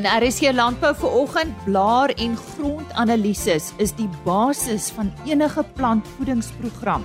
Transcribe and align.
In 0.00 0.06
RSC 0.08 0.54
Landbou 0.56 0.94
vir 0.96 1.10
oggend 1.12 1.56
blaar 1.66 2.08
en 2.24 2.32
grondanalises 2.32 3.66
is 3.84 3.90
die 3.98 4.08
basis 4.24 4.86
van 4.96 5.10
enige 5.28 5.60
plantvoedingsprogram. 5.76 7.02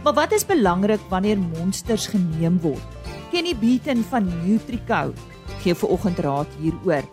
Maar 0.00 0.14
wat 0.16 0.32
is 0.32 0.46
belangrik 0.48 1.02
wanneer 1.10 1.36
monsters 1.36 2.06
geneem 2.08 2.56
word? 2.64 3.12
Kenny 3.28 3.52
Beaton 3.52 4.00
van 4.08 4.30
Nutrico 4.46 5.12
gee 5.60 5.76
vir 5.76 5.92
oggend 5.92 6.22
raad 6.24 6.56
hieroor. 6.62 7.04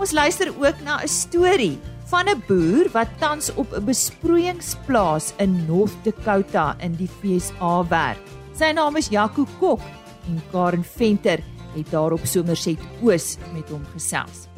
Ons 0.00 0.16
luister 0.16 0.48
ook 0.48 0.80
na 0.80 0.96
'n 1.04 1.12
storie 1.12 1.76
van 2.08 2.32
'n 2.32 2.42
boer 2.48 2.88
wat 2.96 3.12
tans 3.20 3.52
op 3.60 3.68
'n 3.76 3.84
besproeiingsplaas 3.84 5.34
in 5.36 5.66
North 5.68 5.96
Dakota 6.04 6.76
in 6.80 6.96
die 6.96 7.10
VSA 7.20 7.84
werk. 7.88 8.24
Sy 8.56 8.72
naam 8.72 8.96
is 8.96 9.10
Jaco 9.10 9.44
Kok 9.58 9.80
en 10.26 10.40
Karen 10.50 10.84
Venter 10.84 11.40
het 11.76 11.90
daarop 11.90 12.24
Somerset 12.24 12.78
Oos 13.02 13.36
met 13.52 13.68
hom 13.68 13.84
gesels. 13.92 14.49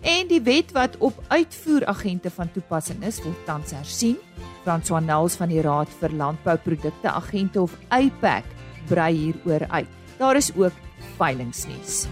En 0.00 0.28
die 0.30 0.40
wet 0.40 0.72
wat 0.72 0.96
op 0.98 1.16
uitvoeragente 1.28 2.30
van 2.30 2.52
toepassing 2.52 3.02
is, 3.04 3.20
word 3.22 3.44
tans 3.44 3.72
hersien. 3.76 4.16
François 4.64 5.04
Nels 5.04 5.36
van 5.36 5.52
die 5.52 5.60
Raad 5.60 5.92
vir 6.00 6.12
Landbouprodukte 6.16 7.12
Agente 7.12 7.60
of 7.60 7.76
APAC 7.88 8.44
brei 8.88 9.12
hieroor 9.16 9.66
uit. 9.68 9.88
Daar 10.18 10.36
is 10.36 10.50
ook 10.56 10.72
veilingnuus. 11.18 12.06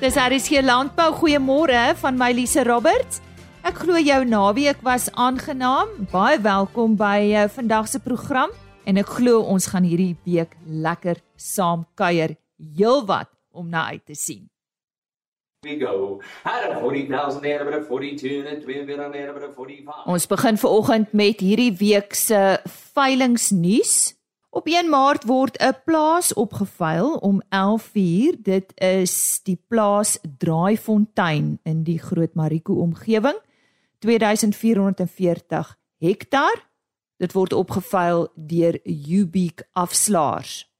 Dis 0.00 0.16
RSG 0.16 0.60
Landbou. 0.60 1.12
Goeiemôre 1.14 1.92
van 1.96 2.16
my 2.18 2.32
Lise 2.32 2.64
Roberts. 2.64 3.20
Ek 3.62 3.84
glo 3.84 3.96
jou 3.96 4.24
naweek 4.26 4.80
was 4.82 5.08
aangenaam. 5.14 5.88
Baie 6.10 6.40
welkom 6.42 6.96
by 6.98 7.20
uh, 7.30 7.44
vandag 7.48 7.88
se 7.88 8.02
program 8.02 8.50
en 8.84 8.98
ek 8.98 9.12
glo 9.20 9.44
ons 9.46 9.68
gaan 9.70 9.86
hierdie 9.86 10.16
week 10.26 10.56
lekker 10.66 11.22
saam 11.38 11.86
kuier. 11.94 12.34
Heelwat 12.58 13.30
om 13.52 13.68
na 13.68 13.86
uit 13.86 14.06
te 14.06 14.14
sien. 14.14 14.50
We 15.62 15.78
go. 15.78 16.20
Had 16.42 16.70
a 16.70 16.78
40,000 16.80 17.40
there 17.42 17.64
but 17.64 17.74
a 17.74 17.84
42 17.84 18.46
and 18.46 18.62
2 18.62 18.84
bit 18.84 18.98
on 18.98 19.12
there 19.12 19.32
but 19.32 19.42
a 19.42 19.52
45. 19.52 20.06
Ons 20.06 20.26
begin 20.26 20.58
veraloggend 20.58 21.12
met 21.12 21.40
hierdie 21.40 21.76
week 21.78 22.14
se 22.14 22.58
veilingnuus. 22.66 24.16
Op 24.50 24.66
1 24.66 24.90
Maart 24.90 25.24
word 25.24 25.56
'n 25.62 25.76
plaas 25.84 26.32
opgeveil 26.34 27.14
om 27.14 27.42
11:00. 27.48 28.42
Dit 28.42 28.72
is 28.80 29.40
die 29.42 29.58
plaas 29.68 30.18
Draaifontein 30.38 31.60
in 31.62 31.82
die 31.84 31.98
Groot 31.98 32.34
Mariko 32.34 32.74
omgewing. 32.74 33.38
2440 33.98 35.78
hektaar. 35.98 36.68
Dit 37.16 37.32
word 37.32 37.52
opgeveil 37.52 38.28
deur 38.34 38.80
Ubique 38.84 39.64
afslaers. 39.72 40.71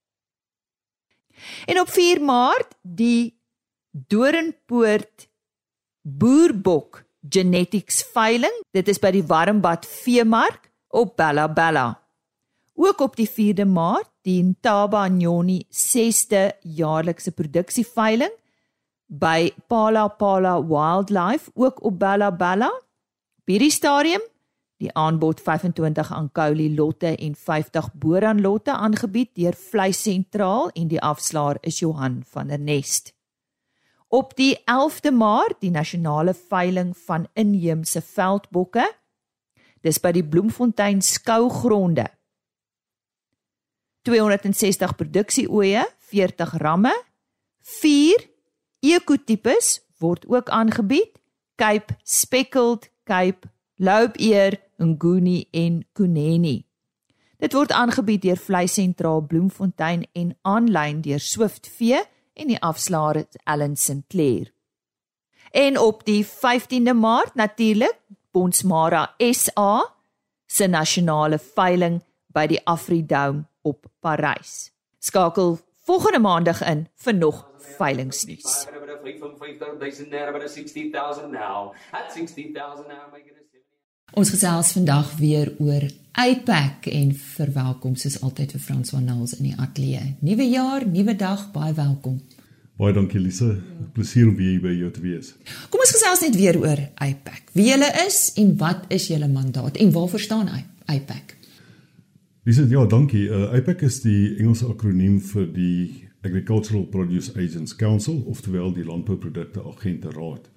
En 1.66 1.80
op 1.80 1.88
4 1.90 2.22
Maart 2.22 2.76
die 2.82 3.38
Doringpoort 3.90 5.28
Boerbok 6.00 7.04
Genetics 7.28 8.02
veiling. 8.12 8.54
Dit 8.70 8.88
is 8.88 8.98
by 8.98 9.12
die 9.14 9.26
Warmbad 9.26 9.86
Veemark 9.86 10.70
op 10.88 11.16
Bella 11.16 11.48
Bella. 11.48 11.86
Ook 12.74 13.00
op 13.00 13.16
die 13.16 13.28
4de 13.28 13.66
Maart 13.68 14.10
die 14.26 14.42
Ntaba 14.42 15.06
Nyoni 15.08 15.60
6de 15.70 16.50
jaarlikse 16.62 17.32
produksieveiling 17.36 18.32
by 19.06 19.52
Pala 19.68 20.08
Pala 20.08 20.56
Wildlife 20.64 21.50
ook 21.54 21.82
op 21.84 21.98
Bella 21.98 22.30
Bella. 22.32 22.70
By 23.44 23.58
die 23.58 23.70
stadium 23.70 24.22
die 24.82 24.90
aanbod 24.98 25.40
25 25.40 26.10
Ankouli 26.12 26.72
lotte 26.74 27.14
en 27.14 27.34
50 27.38 27.92
Boran 27.94 28.40
lotte 28.42 28.74
aangebied 28.74 29.30
deur 29.38 29.54
Vleis 29.54 30.02
Sentraal 30.02 30.72
en 30.74 30.88
die 30.90 31.00
afslaer 31.00 31.60
is 31.62 31.78
Johan 31.82 32.22
van 32.34 32.50
der 32.50 32.58
Nest. 32.58 33.12
Op 34.12 34.34
die 34.36 34.58
11de 34.68 35.12
Maart 35.14 35.60
die 35.62 35.70
nasionale 35.70 36.34
veiling 36.34 36.90
van 37.06 37.28
inheemse 37.32 38.02
veldbokke. 38.02 38.84
Dis 39.82 40.00
by 40.02 40.12
die 40.12 40.26
Bloemfontein 40.26 41.00
skougronde. 41.02 42.10
260 44.02 44.96
produksieoeye, 44.98 45.86
40 46.10 46.58
ramme, 46.60 46.92
4 47.78 48.26
ekotipes 48.82 49.78
word 50.02 50.26
ook 50.26 50.50
aangebied. 50.50 51.14
Cape 51.54 51.94
Speckled, 52.02 52.90
Cape 53.06 53.48
Loubeer, 53.76 54.60
Nguni 54.82 55.48
en 55.50 55.82
Kuneni. 55.92 56.64
Dit 57.42 57.54
word 57.56 57.72
aangebied 57.74 58.22
deur 58.22 58.38
Vleis 58.38 58.74
Sentraal 58.74 59.24
Bloemfontein 59.26 60.04
en 60.12 60.34
aanlyn 60.42 61.00
deur 61.02 61.20
Swift 61.20 61.66
Vee 61.66 62.02
en 62.34 62.52
die 62.52 62.60
afslaer 62.62 63.24
Ellen 63.44 63.76
Sinclair. 63.76 64.52
En 65.52 65.78
op 65.78 66.04
die 66.04 66.22
15de 66.26 66.94
Maart 66.94 67.34
natuurlik 67.34 67.98
Bonsmara 68.32 69.14
SA 69.18 69.82
se 70.46 70.66
nasionale 70.66 71.38
veiling 71.38 72.00
by 72.32 72.46
die 72.48 72.60
Afridome 72.64 73.44
op 73.62 73.86
Parys. 74.00 74.70
Skakel 74.98 75.58
volgende 75.84 76.18
maandag 76.18 76.62
in 76.64 76.86
vir 77.04 77.14
nog 77.14 77.42
veilingsnuus. 77.78 78.66
Ons 84.12 84.28
gesels 84.28 84.74
vandag 84.76 85.14
weer 85.16 85.48
oor 85.56 85.86
uitpak 86.12 86.84
en 86.92 87.14
verwelkom 87.16 87.94
soos 87.96 88.18
altyd 88.20 88.50
vir 88.52 88.60
Frans 88.60 88.90
van 88.92 89.06
Nals 89.08 89.32
in 89.38 89.46
die 89.46 89.54
ateljee. 89.56 90.16
Nuwe 90.20 90.44
jaar, 90.50 90.84
nuwe 90.84 91.14
dag, 91.16 91.46
baie 91.54 91.72
welkom. 91.72 92.18
Baie 92.76 92.92
dankie 92.92 93.22
Lise. 93.22 93.54
Plesier 93.96 94.26
om 94.28 94.34
weer 94.36 94.58
by 94.60 94.74
jou 94.76 94.90
te 94.92 95.00
wees. 95.00 95.30
Kom 95.72 95.80
ons 95.80 95.94
gesels 95.96 96.20
net 96.26 96.36
weer 96.36 96.58
oor 96.60 96.82
uitpak. 97.00 97.54
Wie 97.56 97.70
julle 97.70 97.88
is 98.02 98.18
en 98.42 98.50
wat 98.60 98.84
is 98.92 99.06
julle 99.08 99.30
mandaat 99.32 99.78
en 99.80 99.92
waarvoor 99.94 100.20
staan 100.20 100.50
uitpak? 100.90 101.32
Lise, 102.44 102.66
ja, 102.68 102.84
dankie. 102.84 103.22
Uh, 103.30 103.54
IPAC 103.56 103.86
is 103.88 104.02
die 104.04 104.34
Engelse 104.34 104.68
akroniem 104.68 105.22
vir 105.30 105.46
die 105.54 106.10
Agricultural 106.20 106.84
Produce 106.92 107.32
Agents 107.32 107.72
Council, 107.80 108.20
oftewel 108.28 108.74
die 108.76 108.84
Landbouprodukte 108.84 109.64
Agente 109.72 110.12
Raad. 110.12 110.50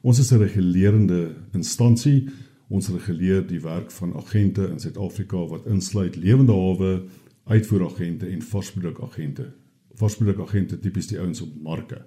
Ons 0.00 0.18
is 0.18 0.32
'n 0.32 0.38
regulerende 0.38 1.34
instansie. 1.52 2.30
Ons 2.72 2.88
reguleer 2.88 3.42
die 3.46 3.60
werk 3.60 3.90
van 3.92 4.14
agente 4.16 4.64
in 4.70 4.80
Suid-Afrika 4.80 5.42
wat 5.50 5.66
insluit 5.68 6.16
lewende 6.16 6.54
hawe, 6.56 6.92
uitvoeragente 7.52 8.26
en 8.32 8.42
varsprodukagente. 8.42 9.50
Varsprodukagente 10.00 10.78
tipies 10.80 11.10
die 11.10 11.20
ouens 11.20 11.42
op 11.44 11.52
marke. 11.60 12.00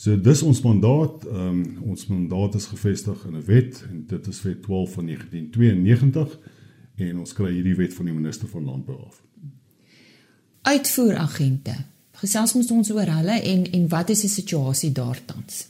So 0.00 0.16
dis 0.16 0.40
ons 0.42 0.62
mandaat. 0.64 1.26
Um, 1.28 1.60
ons 1.92 2.06
mandaat 2.08 2.54
is 2.56 2.70
gevestig 2.72 3.24
in 3.28 3.36
'n 3.36 3.44
wet 3.44 3.84
en 3.90 4.04
dit 4.06 4.26
is 4.26 4.42
Wet 4.42 4.62
12 4.62 4.92
van 4.92 5.04
1992 5.04 6.38
en 6.96 7.18
ons 7.18 7.32
kry 7.32 7.52
hierdie 7.52 7.76
wet 7.76 7.94
van 7.94 8.04
die 8.04 8.14
minister 8.14 8.48
van 8.48 8.64
landbou 8.64 8.96
af. 9.06 9.22
Uitvoeragente. 10.62 11.74
Gesels 12.12 12.54
ons 12.54 12.70
ons 12.70 12.90
oor 12.90 13.08
hulle 13.08 13.40
en 13.42 13.70
en 13.70 13.88
wat 13.88 14.10
is 14.10 14.20
die 14.20 14.30
situasie 14.30 14.92
daar 14.92 15.20
tans? 15.24 15.68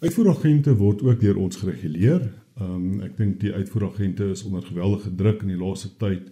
Uitvoeragente 0.00 0.74
word 0.76 1.02
ook 1.02 1.20
deur 1.20 1.36
ons 1.36 1.56
gereguleer. 1.56 2.39
Ehm 2.60 2.74
um, 2.74 3.00
ek 3.00 3.16
dink 3.16 3.38
die 3.40 3.52
uitvoeragente 3.52 4.30
is 4.34 4.42
onder 4.44 4.62
geweldige 4.62 5.14
druk 5.16 5.42
in 5.42 5.54
die 5.54 5.60
laaste 5.60 5.88
tyd 5.96 6.28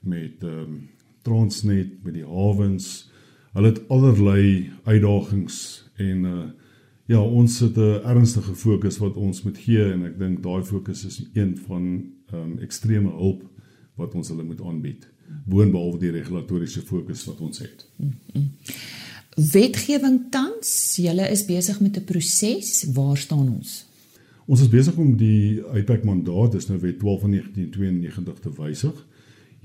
met 0.00 0.44
ehm 0.44 0.62
um, 0.62 0.76
Transnet, 1.26 2.04
met 2.04 2.14
die 2.14 2.24
hawens. 2.24 3.10
Hulle 3.52 3.72
het 3.72 3.80
allerlei 3.90 4.70
uitdagings 4.84 5.58
en 5.96 6.24
uh 6.24 6.44
ja, 7.06 7.20
ons 7.22 7.58
het 7.60 7.76
'n 7.76 8.02
ernstige 8.02 8.54
fokus 8.54 8.98
wat 8.98 9.16
ons 9.16 9.42
moet 9.42 9.58
gee 9.58 9.92
en 9.92 10.04
ek 10.04 10.18
dink 10.18 10.42
daai 10.42 10.64
fokus 10.64 11.04
is 11.04 11.20
een 11.34 11.56
van 11.66 11.84
ehm 12.32 12.40
um, 12.40 12.58
ekstreme 12.58 13.10
hulp 13.10 13.42
wat 13.94 14.14
ons 14.14 14.28
hulle 14.28 14.42
moet 14.42 14.60
aanbied. 14.60 15.08
Boonbehalwe 15.44 15.98
die 15.98 16.10
regulatoriese 16.10 16.80
fokus 16.80 17.24
wat 17.24 17.40
ons 17.40 17.58
het. 17.58 17.86
Wetgewing 19.36 20.30
tans, 20.30 20.96
julle 20.96 21.28
is 21.30 21.44
besig 21.44 21.80
met 21.80 21.96
'n 21.96 22.04
proses. 22.04 22.84
Waar 22.92 23.16
staan 23.16 23.48
ons? 23.48 23.86
Ons 24.46 24.62
is 24.62 24.70
besig 24.70 24.94
om 25.02 25.16
die 25.18 25.58
uitpak 25.74 26.04
mandaat, 26.06 26.52
dis 26.54 26.68
nou 26.70 26.78
wet 26.78 27.00
12 27.00 27.24
van 27.24 27.32
1992 27.34 28.42
te 28.44 28.52
wysig. 28.54 28.98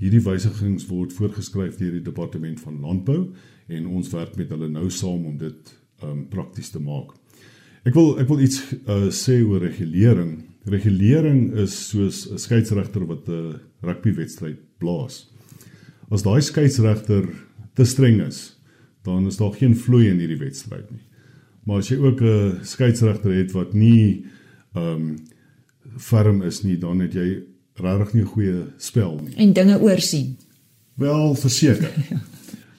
Hierdie 0.01 0.23
wysigings 0.25 0.87
word 0.89 1.13
voorgeskryf 1.13 1.77
deur 1.77 1.93
die 1.99 2.01
departement 2.01 2.57
van 2.63 2.79
landbou 2.81 3.19
en 3.69 3.91
ons 3.91 4.09
werk 4.09 4.33
met 4.39 4.49
hulle 4.49 4.71
nou 4.73 4.87
saam 4.89 5.27
om 5.29 5.35
dit 5.37 5.75
um 6.01 6.23
prakties 6.31 6.73
te 6.73 6.81
maak. 6.81 7.13
Ek 7.85 7.93
wil 7.93 8.17
ek 8.21 8.29
wil 8.29 8.41
iets 8.41 8.57
uh, 8.87 9.11
sê 9.13 9.37
oor 9.45 9.61
regulering. 9.61 10.39
Regulering 10.69 11.51
is 11.61 11.77
soos 11.91 12.25
'n 12.25 12.41
skeieregter 12.41 13.05
wat 13.05 13.29
'n 13.29 13.61
rugbywedstryd 13.85 14.57
blaas. 14.81 15.29
As 16.09 16.25
daai 16.25 16.41
skeieregter 16.41 17.29
te 17.77 17.85
streng 17.85 18.21
is, 18.25 18.57
dan 19.05 19.27
is 19.27 19.37
daar 19.37 19.53
geen 19.53 19.77
vloei 19.77 20.09
in 20.09 20.17
hierdie 20.17 20.41
wedstryd 20.41 20.89
nie. 20.89 21.05
Maar 21.65 21.77
as 21.85 21.89
jy 21.89 21.97
ook 22.01 22.21
'n 22.21 22.65
skeieregter 22.65 23.31
het 23.33 23.51
wat 23.53 23.73
nie 23.73 24.25
um, 24.75 25.17
ferm 25.97 26.41
is 26.41 26.61
nie, 26.63 26.77
dan 26.77 26.99
het 26.99 27.13
jy 27.13 27.43
regtig 27.81 28.13
nie 28.13 28.21
'n 28.21 28.33
goeie 28.33 28.65
spel 28.77 29.19
nie. 29.23 29.35
En 29.35 29.53
dinge 29.53 29.79
oorsien. 29.81 30.37
Wel 30.95 31.35
verseker. 31.35 31.91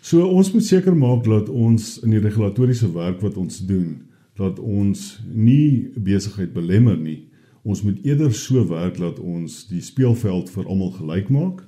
So 0.02 0.26
ons 0.26 0.48
moet 0.50 0.64
seker 0.66 0.96
maak 0.98 1.22
dat 1.24 1.46
ons 1.48 2.00
in 2.02 2.10
die 2.10 2.18
regulatoriese 2.18 2.88
werk 2.90 3.20
wat 3.22 3.36
ons 3.38 3.60
doen, 3.66 4.00
dat 4.34 4.58
ons 4.58 5.20
nie 5.30 5.92
besigheid 5.94 6.50
belemmer 6.52 6.96
nie. 6.98 7.28
Ons 7.62 7.84
moet 7.86 8.00
eerder 8.02 8.34
so 8.34 8.64
werk 8.66 8.98
dat 8.98 9.20
ons 9.22 9.60
die 9.70 9.78
speelveld 9.80 10.50
vir 10.50 10.66
almal 10.66 10.90
gelyk 10.96 11.30
maak 11.30 11.62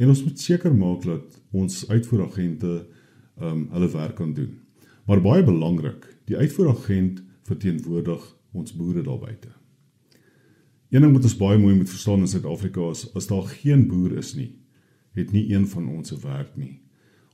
en 0.00 0.08
ons 0.08 0.22
moet 0.24 0.40
seker 0.40 0.72
maak 0.72 1.04
dat 1.04 1.36
ons 1.52 1.84
uitvoeragente 1.90 2.72
ehm 3.36 3.50
um, 3.50 3.68
hulle 3.74 3.90
werk 3.92 4.16
kan 4.16 4.32
doen. 4.32 4.54
Maar 5.04 5.20
baie 5.20 5.44
belangrik, 5.44 6.08
die 6.24 6.40
uitvoeragent 6.40 7.20
verteenwoordig 7.44 8.24
ons 8.56 8.72
boere 8.72 9.04
daar 9.04 9.20
buite. 9.20 9.52
Een 10.94 11.02
ding 11.02 11.12
wat 11.16 11.24
ons 11.26 11.34
baie 11.34 11.58
mooi 11.58 11.74
moet 11.74 11.90
verstaan 11.90 12.20
in 12.22 12.28
Suid-Afrika 12.30 12.84
is 12.94 13.08
as 13.18 13.26
daar 13.26 13.48
geen 13.50 13.80
boer 13.90 14.12
is 14.20 14.28
nie, 14.38 14.52
het 15.18 15.32
nie 15.34 15.48
een 15.50 15.64
van 15.66 15.88
ons 15.90 16.12
se 16.12 16.18
werk 16.22 16.52
nie. 16.54 16.76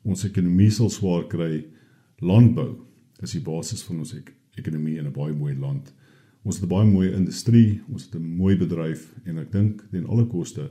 Ons 0.00 0.24
ekonomie 0.24 0.70
sal 0.72 0.88
swaar 0.88 1.26
kry. 1.28 1.66
Landbou 2.24 2.70
is 3.20 3.34
die 3.36 3.42
basis 3.44 3.82
van 3.84 3.98
ons 4.00 4.14
ek 4.16 4.32
ekonomie 4.56 4.96
in 4.96 5.10
'n 5.10 5.12
baie 5.12 5.36
mooi 5.36 5.52
land. 5.52 5.92
Ons 6.42 6.56
het 6.56 6.64
'n 6.64 6.72
baie 6.72 6.88
mooi 6.88 7.12
industrie, 7.12 7.82
ons 7.92 8.04
het 8.04 8.14
'n 8.14 8.24
mooi 8.24 8.56
bedryf 8.56 9.14
en 9.26 9.38
ek 9.38 9.52
dink 9.52 9.84
ten 9.90 10.06
alle 10.06 10.24
koste 10.24 10.70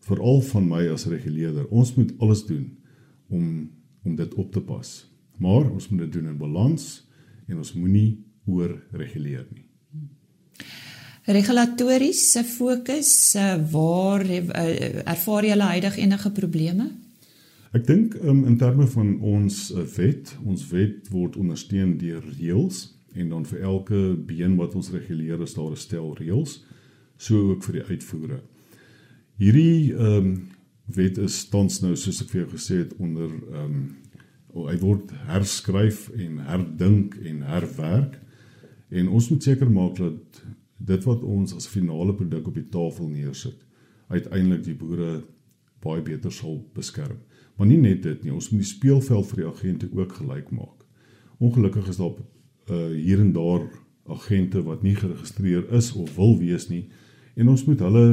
veral 0.00 0.40
van 0.40 0.68
my 0.68 0.88
as 0.88 1.06
reguleerder, 1.06 1.70
ons 1.70 1.94
moet 1.94 2.12
alles 2.18 2.46
doen 2.46 2.76
om 3.28 3.70
om 4.02 4.16
dit 4.16 4.34
op 4.34 4.52
te 4.52 4.60
pas. 4.60 5.06
Maar 5.38 5.70
ons 5.70 5.88
moet 5.88 6.00
dit 6.00 6.12
doen 6.12 6.26
in 6.26 6.38
balans 6.38 7.06
en 7.46 7.56
ons 7.56 7.72
moenie 7.72 8.24
oorreguleer 8.46 9.46
nie. 9.54 9.69
Regulatories 11.24 12.32
se 12.32 12.44
fokus 12.44 13.36
waar 13.70 14.24
eh, 14.24 15.02
ervaar 15.04 15.44
jy 15.44 15.58
huidig 15.58 15.96
enige 15.96 16.30
probleme? 16.32 16.86
Ek 17.70 17.84
dink 17.86 18.16
um, 18.24 18.46
in 18.48 18.56
terme 18.58 18.86
van 18.90 19.12
ons 19.20 19.68
uh, 19.70 19.84
wet, 19.94 20.32
ons 20.42 20.62
wet 20.72 21.10
word 21.12 21.36
ondersteun 21.38 21.98
deur 22.00 22.24
reëls 22.38 22.88
en 23.14 23.28
dan 23.30 23.44
vir 23.46 23.60
elke 23.62 24.00
been 24.26 24.56
wat 24.58 24.74
ons 24.74 24.90
reguleer 24.90 25.42
is 25.42 25.54
daar 25.54 25.70
'n 25.70 25.76
stel 25.76 26.14
reëls, 26.18 26.64
so 27.16 27.50
ook 27.50 27.62
vir 27.62 27.78
die 27.78 27.86
uitvoere. 27.92 28.40
Hierdie 29.38 29.94
ehm 29.94 30.16
um, 30.16 30.48
wet 30.90 31.18
is 31.18 31.44
tans 31.48 31.80
nou 31.82 31.94
soos 31.96 32.22
ek 32.22 32.30
vir 32.30 32.40
jou 32.40 32.50
gesê 32.56 32.76
het 32.82 32.96
onder 32.98 33.30
ehm 33.30 33.64
um, 33.64 33.96
hy 34.66 34.76
word 34.82 35.12
herskryf 35.30 36.08
en 36.10 36.38
herdink 36.42 37.14
en 37.22 37.42
herwerk 37.42 38.18
en 38.90 39.08
ons 39.08 39.28
moet 39.30 39.42
seker 39.42 39.70
maak 39.70 39.96
dat 39.96 40.42
dit 40.80 41.04
wat 41.04 41.22
ons 41.22 41.54
as 41.54 41.68
finale 41.68 42.14
produk 42.16 42.48
op 42.48 42.56
die 42.56 42.68
tafel 42.72 43.08
neersit 43.08 43.66
uiteindelik 44.10 44.64
die 44.64 44.74
boere 44.74 45.10
baie 45.80 46.02
beter 46.04 46.32
sal 46.32 46.58
beskerm. 46.74 47.20
Maar 47.56 47.68
nie 47.70 47.78
net 47.80 48.02
dit 48.02 48.24
nie, 48.24 48.32
ons 48.34 48.50
moet 48.50 48.62
die 48.62 48.70
speelveld 48.72 49.28
vir 49.30 49.42
die 49.42 49.48
agente 49.48 49.88
ook 49.92 50.16
gelyk 50.18 50.50
maak. 50.50 50.84
Ongelukkig 51.40 51.88
is 51.92 52.00
daar 52.00 52.16
uh, 52.16 52.88
hier 52.96 53.20
en 53.20 53.32
daar 53.36 53.68
agente 54.10 54.62
wat 54.66 54.82
nie 54.82 54.96
geregistreer 54.96 55.68
is 55.76 55.92
of 55.92 56.16
wil 56.16 56.36
wees 56.40 56.68
nie 56.68 56.88
en 57.38 57.48
ons 57.48 57.64
moet 57.64 57.80
hulle 57.80 58.04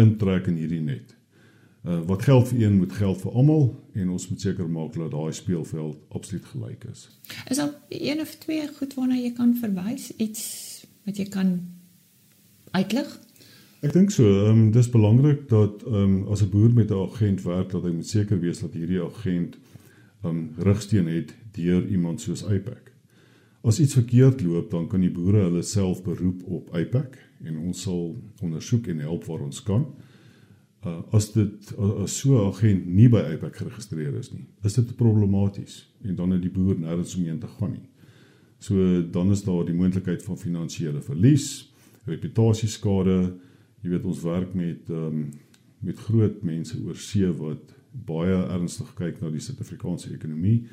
intrek 0.00 0.48
in 0.50 0.58
hierdie 0.60 0.82
net. 0.84 1.14
Uh, 1.84 1.98
wat 2.08 2.22
geld 2.24 2.48
vir 2.48 2.62
een 2.62 2.78
moet 2.78 2.92
geld 2.96 3.18
vir 3.20 3.34
almal 3.36 3.66
en 3.92 4.12
ons 4.14 4.28
moet 4.30 4.40
seker 4.40 4.68
maak 4.70 4.94
dat 4.96 5.10
daai 5.12 5.34
speelveld 5.36 5.98
absoluut 6.16 6.46
gelyk 6.52 6.86
is. 6.92 7.08
Is 7.50 7.60
daar 7.60 7.74
een 7.88 8.22
of 8.22 8.36
twee 8.44 8.68
goed 8.78 8.94
waarna 8.96 9.18
jy 9.20 9.32
kan 9.36 9.52
verwys 9.60 10.12
iets 10.16 10.44
wat 11.04 11.20
jy 11.20 11.26
kan 11.28 11.58
uitlig? 12.74 13.10
Ek 13.84 13.92
dink 13.92 14.12
so, 14.14 14.24
ehm 14.24 14.50
um, 14.50 14.70
dis 14.74 14.90
belangrik 14.90 15.48
dat 15.50 15.84
ehm 15.86 16.02
um, 16.02 16.16
as 16.32 16.42
'n 16.42 16.50
boer 16.50 16.72
met 16.72 16.90
'n 16.90 17.04
agent 17.06 17.42
werk 17.42 17.70
dat 17.70 17.82
hy 17.82 17.92
moet 17.92 18.08
seker 18.08 18.40
wees 18.40 18.60
dat 18.60 18.72
hierdie 18.72 19.02
agent 19.02 19.58
ehm 20.22 20.30
um, 20.30 20.50
rigsteen 20.58 21.06
het 21.06 21.34
deur 21.52 21.86
iemand 21.86 22.20
soos 22.20 22.42
IPAC. 22.42 22.92
As 23.62 23.80
iets 23.80 23.94
verkeerd 23.94 24.42
loop, 24.42 24.70
dan 24.70 24.88
kan 24.88 25.00
die 25.00 25.10
boere 25.10 25.46
hulle 25.48 25.62
self 25.62 26.02
beroep 26.02 26.42
op 26.44 26.74
IPAC 26.76 27.18
en 27.44 27.56
ons 27.58 27.82
sal 27.82 28.16
ondersoek 28.40 28.86
en 28.86 28.98
help 28.98 29.24
waar 29.24 29.40
ons 29.40 29.62
kan 29.62 29.86
uh, 30.86 31.00
as 31.10 31.32
dit 31.32 31.74
as 32.04 32.18
so 32.18 32.34
'n 32.34 32.46
agent 32.48 32.86
nie 32.86 33.08
by 33.08 33.22
IPAC 33.34 33.56
geregistreer 33.56 34.14
is 34.18 34.32
nie, 34.32 34.46
is 34.62 34.74
dit 34.74 34.96
problematies 34.96 35.90
en 36.02 36.14
dan 36.14 36.30
het 36.30 36.42
die 36.42 36.50
boer 36.50 36.76
nêrens 36.76 37.16
omheen 37.16 37.38
te 37.38 37.46
gaan 37.46 37.72
nie. 37.72 37.88
So 38.58 39.02
dan 39.10 39.30
is 39.30 39.44
daar 39.44 39.64
die 39.64 39.74
moontlikheid 39.74 40.22
van 40.22 40.38
finansiële 40.38 41.00
verlies, 41.00 41.73
reputasieskade. 42.06 43.34
Jy 43.82 43.90
weet 43.90 44.04
ons 44.04 44.22
werk 44.24 44.54
met 44.54 44.90
um, 44.90 45.30
met 45.84 45.98
groot 45.98 46.42
mense 46.42 46.78
oor 46.80 46.96
see 46.96 47.28
wat 47.38 47.74
baie 48.08 48.36
ernstig 48.50 48.88
kyk 48.98 49.20
na 49.20 49.30
die 49.30 49.42
Suid-Afrikaanse 49.44 50.14
ekonomie 50.14 50.64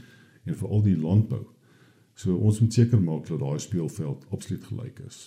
en 0.48 0.56
veral 0.58 0.86
die 0.86 0.96
landbou. 0.98 1.44
So 2.16 2.38
ons 2.38 2.62
moet 2.62 2.74
seker 2.74 3.02
maak 3.02 3.28
dat 3.28 3.42
daai 3.42 3.60
speelveld 3.60 4.26
absoluut 4.32 4.64
gelyk 4.70 5.02
is. 5.08 5.20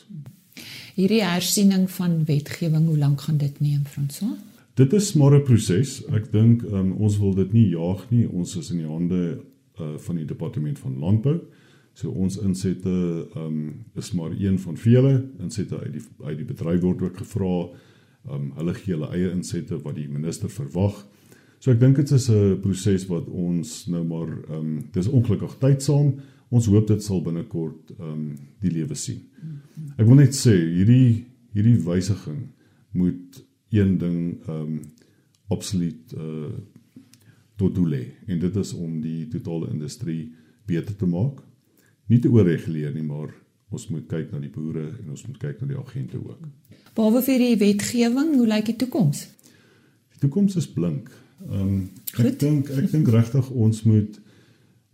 Hierdie 0.94 1.22
hersiening 1.24 1.88
van 1.90 2.22
wetgewing, 2.28 2.86
hoe 2.86 2.98
lank 2.98 3.26
gaan 3.26 3.38
dit 3.38 3.60
neem, 3.60 3.84
Fransoa? 3.84 4.36
Dit 4.74 4.92
is 4.92 5.12
maar 5.14 5.34
'n 5.34 5.42
proses. 5.42 6.02
Ek 6.10 6.32
dink 6.32 6.62
um, 6.62 6.92
ons 6.92 7.18
wil 7.18 7.34
dit 7.34 7.52
nie 7.52 7.68
jaag 7.68 8.10
nie. 8.10 8.28
Ons 8.28 8.56
is 8.56 8.70
in 8.70 8.78
die 8.78 8.90
hande 8.90 9.40
uh, 9.80 9.94
van 9.98 10.16
die 10.16 10.24
departement 10.24 10.78
van 10.78 10.98
landbou. 10.98 11.40
So 11.94 12.10
ons 12.10 12.36
insette 12.42 12.90
um, 13.38 13.84
is 13.94 14.10
maar 14.18 14.32
een 14.34 14.58
van 14.58 14.76
vele 14.76 15.12
insette 15.38 15.78
uit 15.78 15.92
die 15.92 16.02
uit 16.24 16.38
die 16.40 16.46
bedryf 16.48 16.80
word 16.82 17.02
ook 17.02 17.20
gevra. 17.22 17.56
Um, 18.30 18.48
hulle 18.56 18.74
gee 18.74 18.96
hulle 18.96 19.10
eie 19.14 19.30
insette 19.30 19.78
wat 19.84 19.94
die 19.98 20.08
minister 20.10 20.50
verwag. 20.50 20.96
So 21.62 21.70
ek 21.70 21.80
dink 21.80 21.96
dit 21.96 22.10
is 22.10 22.28
'n 22.30 22.58
proses 22.60 23.06
wat 23.06 23.28
ons 23.28 23.86
nou 23.86 24.02
maar 24.04 24.28
um, 24.50 24.82
dis 24.92 25.06
ongelukkig 25.08 25.54
tydsaam. 25.62 26.16
Ons 26.50 26.66
hoop 26.66 26.86
dit 26.86 27.02
sal 27.02 27.22
binnekort 27.22 27.94
um, 28.00 28.34
die 28.60 28.70
lewe 28.70 28.94
sien. 28.94 29.22
Ek 29.96 30.06
wil 30.06 30.18
net 30.18 30.34
sê 30.34 30.54
hierdie 30.54 31.24
hierdie 31.54 31.78
wysiging 31.78 32.48
moet 32.92 33.44
een 33.70 33.98
ding 33.98 34.42
ehm 34.48 34.60
um, 34.60 34.80
absoluut 35.48 36.12
uh 36.18 36.50
tot 37.56 37.74
doel 37.74 37.92
hê 37.94 38.06
en 38.26 38.38
dit 38.42 38.56
is 38.56 38.72
om 38.74 39.00
die 39.00 39.28
totale 39.30 39.68
industrie 39.70 40.32
beter 40.66 40.96
te 40.96 41.06
maak. 41.06 41.38
Nie 42.10 42.20
te 42.20 42.30
oorreguleer 42.32 42.92
nie, 42.94 43.04
maar 43.06 43.32
ons 43.74 43.86
moet 43.90 44.06
kyk 44.08 44.32
na 44.32 44.40
die 44.42 44.52
boere 44.52 44.86
en 44.92 45.10
ons 45.14 45.24
moet 45.26 45.38
kyk 45.40 45.60
na 45.60 45.70
die 45.72 45.78
agente 45.80 46.20
ook. 46.20 46.46
Behalwe 46.94 47.22
vir 47.26 47.42
die 47.42 47.56
wetgewing, 47.62 48.34
hoe 48.38 48.48
lyk 48.50 48.68
die 48.70 48.76
toekoms? 48.84 49.24
Die 50.14 50.20
toekoms 50.22 50.58
is 50.60 50.70
blink. 50.70 51.10
Ehm 51.48 51.60
um, 51.60 51.78
ek 52.22 52.38
dink 52.38 52.70
ek 52.70 52.90
dink 52.92 53.08
regtig 53.10 53.50
ons 53.50 53.82
moet 53.88 54.20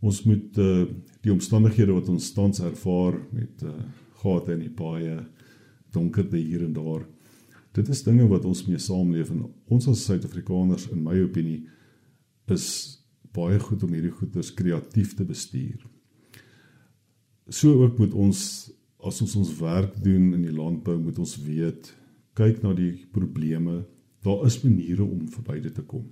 ons 0.00 0.23
moet 0.25 0.61
uh 0.61 0.87
die 1.21 1.33
omstandighede 1.35 1.93
wat 1.93 2.09
ons 2.09 2.31
tans 2.33 2.62
ervaar 2.64 3.19
met 3.35 3.67
uh 3.69 3.75
gate 4.23 4.52
in 4.52 4.62
die 4.64 4.73
paaie, 4.76 5.19
donkerte 5.93 6.37
hier 6.37 6.64
en 6.64 6.73
daar 6.76 7.05
dit 7.76 7.88
is 7.88 8.02
dinge 8.05 8.26
wat 8.29 8.45
ons 8.49 8.64
mee 8.67 8.81
saamleef 8.81 9.31
en 9.31 9.45
ons 9.71 9.87
as 9.93 10.02
Suid-Afrikaners 10.09 10.88
in 10.95 11.05
my 11.05 11.14
opinie 11.23 11.61
is 12.50 12.67
baie 13.37 13.61
goed 13.62 13.85
om 13.87 13.93
hierdie 13.95 14.14
goeders 14.14 14.50
kreatief 14.55 15.14
te 15.14 15.25
bestuur. 15.25 15.85
So 17.50 17.83
ook 17.83 17.99
moet 17.99 18.14
ons 18.14 18.71
as 19.02 19.21
ons 19.25 19.37
ons 19.40 19.52
werk 19.59 19.97
doen 20.04 20.35
in 20.37 20.42
die 20.45 20.54
landbou 20.54 20.95
moet 21.00 21.19
ons 21.19 21.35
weet 21.42 21.88
kyk 22.38 22.61
na 22.62 22.73
die 22.76 22.92
probleme. 23.12 23.83
Daar 24.23 24.45
is 24.47 24.61
maniere 24.62 25.02
om 25.02 25.25
verby 25.33 25.59
dit 25.64 25.75
te 25.75 25.83
kom. 25.83 26.04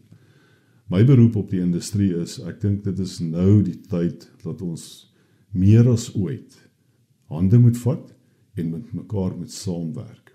My 0.88 1.04
beroep 1.04 1.36
op 1.36 1.50
die 1.52 1.60
industrie 1.60 2.10
is 2.16 2.38
ek 2.48 2.62
dink 2.62 2.82
dit 2.86 2.98
is 3.04 3.18
nou 3.20 3.60
die 3.62 3.76
tyd 3.90 4.24
dat 4.42 4.64
ons 4.64 5.12
meer 5.52 5.86
as 5.92 6.08
ooit 6.16 6.56
hande 7.28 7.60
moet 7.60 7.76
vat 7.84 8.08
en 8.58 8.72
met 8.72 8.94
mekaar 8.96 9.36
moet 9.36 9.52
saamwerk. 9.52 10.32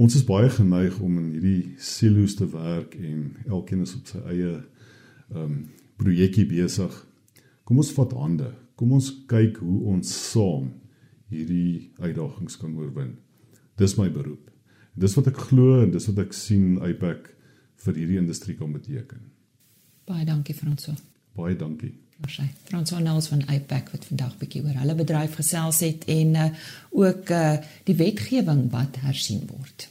Ons 0.00 0.16
is 0.16 0.24
baie 0.24 0.48
geneig 0.50 0.96
om 1.04 1.18
in 1.20 1.28
hierdie 1.34 1.74
silo's 1.84 2.34
te 2.38 2.48
werk 2.48 2.96
en 2.96 3.36
elkeen 3.44 3.84
is 3.84 3.94
op 3.98 4.08
sy 4.08 4.24
eie 4.32 4.56
ehm 4.56 5.44
um, 5.44 5.60
projekkie 6.00 6.46
besig. 6.48 6.94
Kom 7.68 7.76
ons 7.82 7.90
vat 7.92 8.14
hande. 8.16 8.46
Kom 8.80 8.94
ons 8.96 9.10
kyk 9.28 9.58
hoe 9.60 9.82
ons 9.92 10.08
saam 10.08 10.70
hierdie 11.28 11.90
uitdagings 12.00 12.56
kan 12.56 12.72
oorwin. 12.80 13.18
Dis 13.76 13.98
my 13.98 14.06
beroep. 14.08 14.46
Dis 14.96 15.12
wat 15.18 15.28
ek 15.28 15.42
glo 15.50 15.82
en 15.82 15.92
dis 15.92 16.06
wat 16.08 16.22
ek 16.24 16.32
sien 16.32 16.78
IPAC 16.80 17.28
vir 17.84 17.98
hierdie 18.00 18.16
industrie 18.22 18.56
kan 18.56 18.72
beteken. 18.72 19.20
Baie 20.08 20.24
dankie 20.24 20.56
Franso. 20.56 20.96
Baie 21.36 21.58
dankie. 21.60 21.92
Sy 22.28 22.46
Franso 22.68 22.98
Nels 23.04 23.28
van 23.32 23.44
IPAC 23.52 23.92
wat 23.92 24.08
vandag 24.08 24.34
bietjie 24.40 24.64
oor 24.64 24.80
hulle 24.80 24.96
bedryf 24.96 25.36
gesels 25.42 25.84
het 25.84 26.08
en 26.12 26.34
uh, 26.40 26.48
ook 26.96 27.30
uh, 27.36 27.54
die 27.84 27.96
wetgewing 28.00 28.66
wat 28.72 28.96
hersien 29.04 29.44
word. 29.52 29.90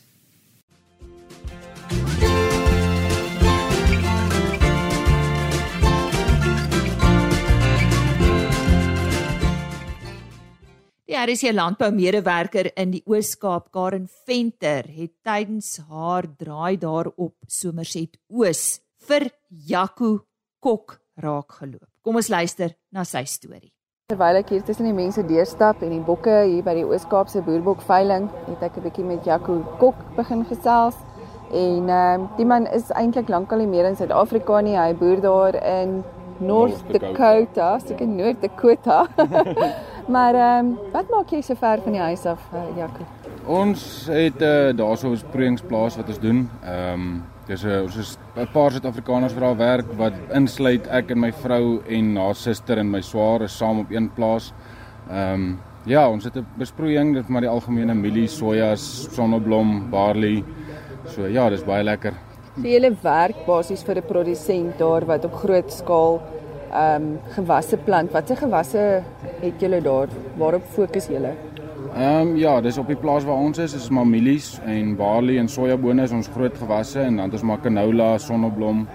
RC 11.20 11.52
landboumedewerker 11.52 12.70
in 12.80 12.94
die 12.94 13.02
Oos-Kaap, 13.04 13.74
Karen 13.76 14.06
Venter, 14.28 14.86
het 14.88 15.12
tydens 15.28 15.74
haar 15.90 16.24
draai 16.40 16.78
daarop 16.80 17.34
Somerset 17.52 18.16
Oos 18.32 18.80
vir 19.10 19.28
Jaco 19.50 20.14
Kok 20.64 20.96
raak 21.20 21.58
geloop. 21.60 21.90
Kom 22.06 22.22
ons 22.22 22.30
luister 22.32 22.72
na 22.96 23.04
sy 23.04 23.26
storie. 23.28 23.74
Terwyl 24.14 24.40
ek 24.40 24.54
hier 24.54 24.64
tussen 24.64 24.88
die 24.88 24.96
mense 24.96 25.26
deurstap 25.28 25.84
en 25.84 25.92
die 25.92 26.00
bokke 26.08 26.38
hier 26.46 26.64
by 26.64 26.78
die 26.80 26.88
Oos-Kaapse 26.88 27.44
boerbokveiling, 27.44 28.32
het 28.48 28.64
ek 28.70 28.80
'n 28.80 28.88
bietjie 28.88 29.06
met 29.12 29.28
Jaco 29.28 29.60
Kok 29.84 30.00
begin 30.16 30.46
gesels. 30.46 30.96
En 31.52 31.90
ehm 31.90 32.22
um, 32.22 32.30
die 32.38 32.46
man 32.46 32.66
is 32.68 32.96
eintlik 32.96 33.28
lankal 33.28 33.60
nie 33.60 33.68
meer 33.68 33.92
in 33.92 34.00
Suid-Afrika 34.00 34.62
nie. 34.62 34.78
Hy 34.78 34.94
boer 34.94 35.20
daar 35.20 35.56
in 35.56 36.04
North 36.40 36.80
Dakota, 36.94 37.80
seker 37.80 38.08
North 38.08 38.42
Dakota. 38.42 39.08
maar 40.10 40.34
ehm 40.34 40.66
um, 40.66 40.78
wat 40.92 41.10
maak 41.10 41.32
jy 41.32 41.42
so 41.42 41.56
ver 41.56 41.82
van 41.84 41.96
die 41.96 42.02
huis 42.02 42.26
af, 42.26 42.42
uh, 42.54 42.64
Jaco? 42.78 43.06
Ons 43.46 44.08
het 44.10 44.42
uh, 44.42 44.72
daarso 44.74 45.12
'n 45.12 45.18
sproeiingsplaas 45.18 45.98
wat 45.98 46.08
ons 46.08 46.20
doen. 46.20 46.50
Ehm 46.64 46.94
um, 46.94 47.24
dis 47.48 47.64
'n 47.64 47.82
ons 47.84 47.96
is 47.96 48.18
'n 48.36 48.48
paar 48.54 48.72
Suid-Afrikaners 48.72 49.34
wat 49.34 49.44
daar 49.44 49.58
werk 49.58 49.94
wat 49.98 50.14
insluit 50.34 50.88
ek 50.88 51.12
en 51.12 51.20
my 51.20 51.32
vrou 51.32 51.82
en 51.88 52.16
haar 52.16 52.36
suster 52.36 52.78
en 52.78 52.92
my 52.92 53.02
swaar 53.02 53.42
is 53.42 53.58
saam 53.58 53.80
op 53.80 53.92
een 53.92 54.10
plaas. 54.14 54.54
Ehm 55.10 55.34
um, 55.34 55.60
ja, 55.86 56.10
ons 56.10 56.24
het 56.24 56.36
'n 56.36 56.46
besproeiing, 56.58 57.14
dit 57.14 57.28
maar 57.30 57.42
die 57.42 57.50
algemene 57.50 57.94
mielie, 57.94 58.28
sojas, 58.28 59.08
sonneblom, 59.12 59.90
barley. 59.90 60.44
So 61.06 61.26
ja, 61.26 61.50
dis 61.50 61.64
baie 61.64 61.84
lekker. 61.84 62.14
So 62.56 62.68
julle 62.68 62.92
werk 63.02 63.46
basies 63.46 63.84
vir 63.84 63.96
'n 63.98 64.08
produsent 64.08 64.78
daar 64.78 65.06
wat 65.06 65.26
op 65.26 65.34
groot 65.34 65.72
skaal 65.72 66.22
ehm 66.72 67.04
um, 67.04 67.20
gewasse 67.36 67.78
plant. 67.78 68.12
Watse 68.12 68.36
gewasse 68.36 69.04
het 69.42 69.62
julle 69.62 69.82
daar? 69.82 70.08
Waarop 70.38 70.64
fokus 70.76 71.08
julle? 71.08 71.34
Ehm 71.96 72.22
um, 72.22 72.36
ja, 72.38 72.62
dis 72.62 72.78
op 72.78 72.88
die 72.88 72.96
plaas 72.96 73.24
waar 73.24 73.36
ons 73.36 73.58
is, 73.58 73.74
is 73.74 73.90
maar 73.90 74.08
mielies 74.08 74.60
en 74.66 74.96
barley 74.96 75.38
en 75.38 75.50
sojabone 75.50 76.04
is 76.04 76.12
ons 76.12 76.28
groot 76.34 76.58
gewasse 76.58 77.00
en 77.02 77.16
dan 77.16 77.26
het 77.26 77.34
ons 77.34 77.48
maar 77.50 77.62
canola, 77.62 78.18
sonneblom 78.18 78.88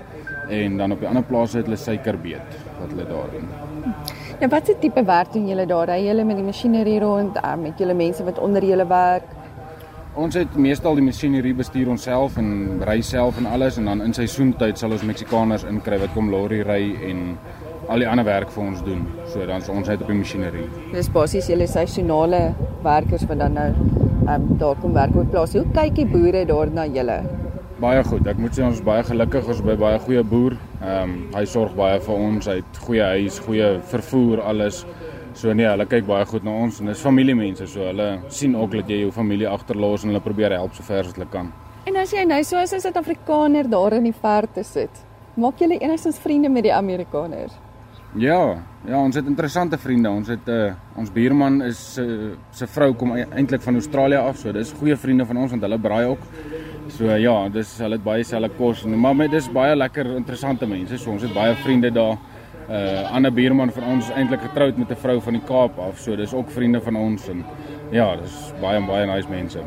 en 0.48 0.76
dan 0.76 0.92
op 0.92 1.00
die 1.00 1.08
ander 1.08 1.24
plase 1.24 1.56
het 1.56 1.66
hulle 1.66 1.80
suikerbeet 1.80 2.58
wat 2.80 2.90
hulle 2.90 3.06
daar 3.08 3.30
doen. 3.32 3.48
Ja, 4.40 4.48
watse 4.48 4.76
tipe 4.78 5.04
werk 5.04 5.32
doen 5.32 5.48
julle 5.48 5.66
daar? 5.66 5.88
Ry 5.88 6.04
julle 6.06 6.24
met 6.24 6.36
die 6.36 6.44
masjinerie 6.44 7.00
rond, 7.00 7.38
um, 7.44 7.62
met 7.62 7.78
julle 7.78 7.94
mense 7.94 8.24
wat 8.24 8.38
onder 8.38 8.64
julle 8.64 8.86
werk? 8.86 9.26
Ons 10.14 10.36
het 10.38 10.54
meestal 10.54 10.94
die 10.94 11.02
masjinerie 11.02 11.54
bestuur 11.58 11.88
onsself 11.90 12.36
en 12.38 12.82
ry 12.86 13.00
self 13.02 13.38
en 13.40 13.48
alles 13.50 13.80
en 13.80 13.90
dan 13.90 14.02
in 14.04 14.12
seisoentyd 14.14 14.78
sal 14.78 14.94
ons 14.94 15.02
Meksikaners 15.02 15.64
inkry 15.66 15.98
wat 15.98 16.12
kom 16.14 16.30
lorry 16.30 16.60
ry 16.62 16.82
en 17.08 17.24
al 17.88 18.02
die 18.02 18.08
ander 18.08 18.24
werk 18.24 18.50
vir 18.50 18.64
ons 18.64 18.82
doen. 18.84 19.06
So 19.32 19.46
dan 19.46 19.62
is 19.62 19.68
ons 19.68 19.88
uit 19.88 20.00
op 20.00 20.10
die 20.10 20.18
masjinerie. 20.18 20.66
Dis 20.92 21.10
basies 21.12 21.48
julle 21.50 21.66
seisonale 21.70 22.42
werkers 22.82 23.24
wat 23.30 23.38
dan 23.38 23.56
nou 23.58 23.70
ehm 24.24 24.34
um, 24.34 24.58
daar 24.58 24.76
kom 24.80 24.92
werk 24.96 25.16
op 25.20 25.30
plaas. 25.30 25.52
Hoe 25.52 25.66
kyk 25.74 25.94
die 25.94 26.06
boere 26.08 26.44
daar 26.48 26.70
na 26.72 26.86
julle? 26.86 27.18
Baie 27.80 28.04
goed. 28.04 28.26
Ek 28.26 28.38
moet 28.40 28.56
sê 28.56 28.62
ons 28.64 28.78
is 28.78 28.84
baie 28.84 29.02
gelukkig 29.04 29.48
ons 29.48 29.60
by 29.66 29.74
baie 29.76 29.98
goeie 30.06 30.22
boer. 30.24 30.56
Ehm 30.80 31.02
um, 31.02 31.16
hy 31.34 31.44
sorg 31.44 31.74
baie 31.76 32.00
vir 32.00 32.14
ons. 32.28 32.46
Hy 32.46 32.60
het 32.62 32.78
goeie 32.86 33.10
huis, 33.16 33.40
goeie 33.44 33.74
vervoer, 33.92 34.40
alles. 34.40 34.84
So 35.34 35.52
nee, 35.52 35.66
hulle 35.66 35.86
kyk 35.90 36.06
baie 36.06 36.24
goed 36.30 36.44
na 36.46 36.52
ons 36.62 36.78
en 36.80 36.86
dis 36.86 37.00
familiemense, 37.02 37.66
so 37.66 37.82
hulle 37.82 38.06
sien 38.30 38.54
ook 38.54 38.76
dat 38.76 38.90
jy 38.90 39.00
jou 39.00 39.10
familie 39.10 39.48
agterlos 39.50 40.04
en 40.04 40.12
hulle 40.12 40.22
probeer 40.22 40.54
help 40.54 40.76
so 40.76 40.86
ver 40.86 41.02
as 41.02 41.16
hulle 41.16 41.26
kan. 41.32 41.50
En 41.90 41.98
as 42.00 42.14
jy 42.14 42.22
nou 42.24 42.38
so 42.46 42.56
as 42.56 42.72
'n 42.72 42.80
Suid-Afrikaner 42.80 43.68
daar 43.68 43.98
in 43.98 44.04
die 44.04 44.14
verte 44.14 44.62
sit, 44.62 45.04
maak 45.36 45.58
jy 45.58 45.76
enigstens 45.80 46.18
vriende 46.18 46.48
met 46.48 46.62
die 46.62 46.72
Amerikaners? 46.72 47.52
Ja, 48.14 48.62
ja, 48.86 48.98
ons 49.02 49.16
het 49.18 49.26
interessante 49.26 49.78
vriende. 49.78 50.10
Ons 50.10 50.28
het 50.28 50.46
'n 50.46 50.50
uh, 50.50 50.72
ons 50.96 51.10
buurman 51.12 51.62
is 51.62 51.98
uh, 51.98 52.30
se 52.50 52.66
vrou 52.66 52.94
kom 52.94 53.16
eintlik 53.16 53.62
van 53.62 53.74
Australië 53.74 54.16
af, 54.16 54.36
so 54.36 54.52
dis 54.52 54.72
goeie 54.72 54.96
vriende 54.96 55.26
van 55.26 55.36
ons 55.36 55.50
want 55.50 55.62
hulle 55.62 55.78
braai 55.78 56.06
ook. 56.06 56.20
So 56.88 57.04
ja, 57.04 57.48
dis 57.48 57.78
hulle 57.78 57.94
het 57.94 58.04
baie 58.04 58.24
selfe 58.24 58.50
kos, 58.56 58.84
maar 58.84 59.16
met 59.16 59.30
dis 59.30 59.50
baie 59.52 59.76
lekker 59.76 60.06
interessante 60.16 60.66
mense. 60.66 60.98
So 60.98 61.10
ons 61.10 61.22
het 61.22 61.34
baie 61.34 61.54
vriende 61.54 61.90
daar. 61.90 62.16
'n 62.68 62.72
uh, 62.72 63.12
ander 63.12 63.32
buurman 63.32 63.72
van 63.72 63.84
ons 63.84 64.08
is 64.08 64.14
eintlik 64.14 64.40
getroud 64.40 64.76
met 64.76 64.90
'n 64.90 64.96
vrou 64.96 65.20
van 65.20 65.32
die 65.32 65.42
Kaap 65.44 65.78
af, 65.78 65.98
so 65.98 66.16
dis 66.16 66.34
ook 66.34 66.50
vriende 66.50 66.80
van 66.80 66.96
ons 66.96 67.28
en 67.28 67.44
ja, 67.90 68.16
dis 68.16 68.52
baie 68.60 68.86
baie 68.86 69.06
nice 69.06 69.28
mense. 69.28 69.58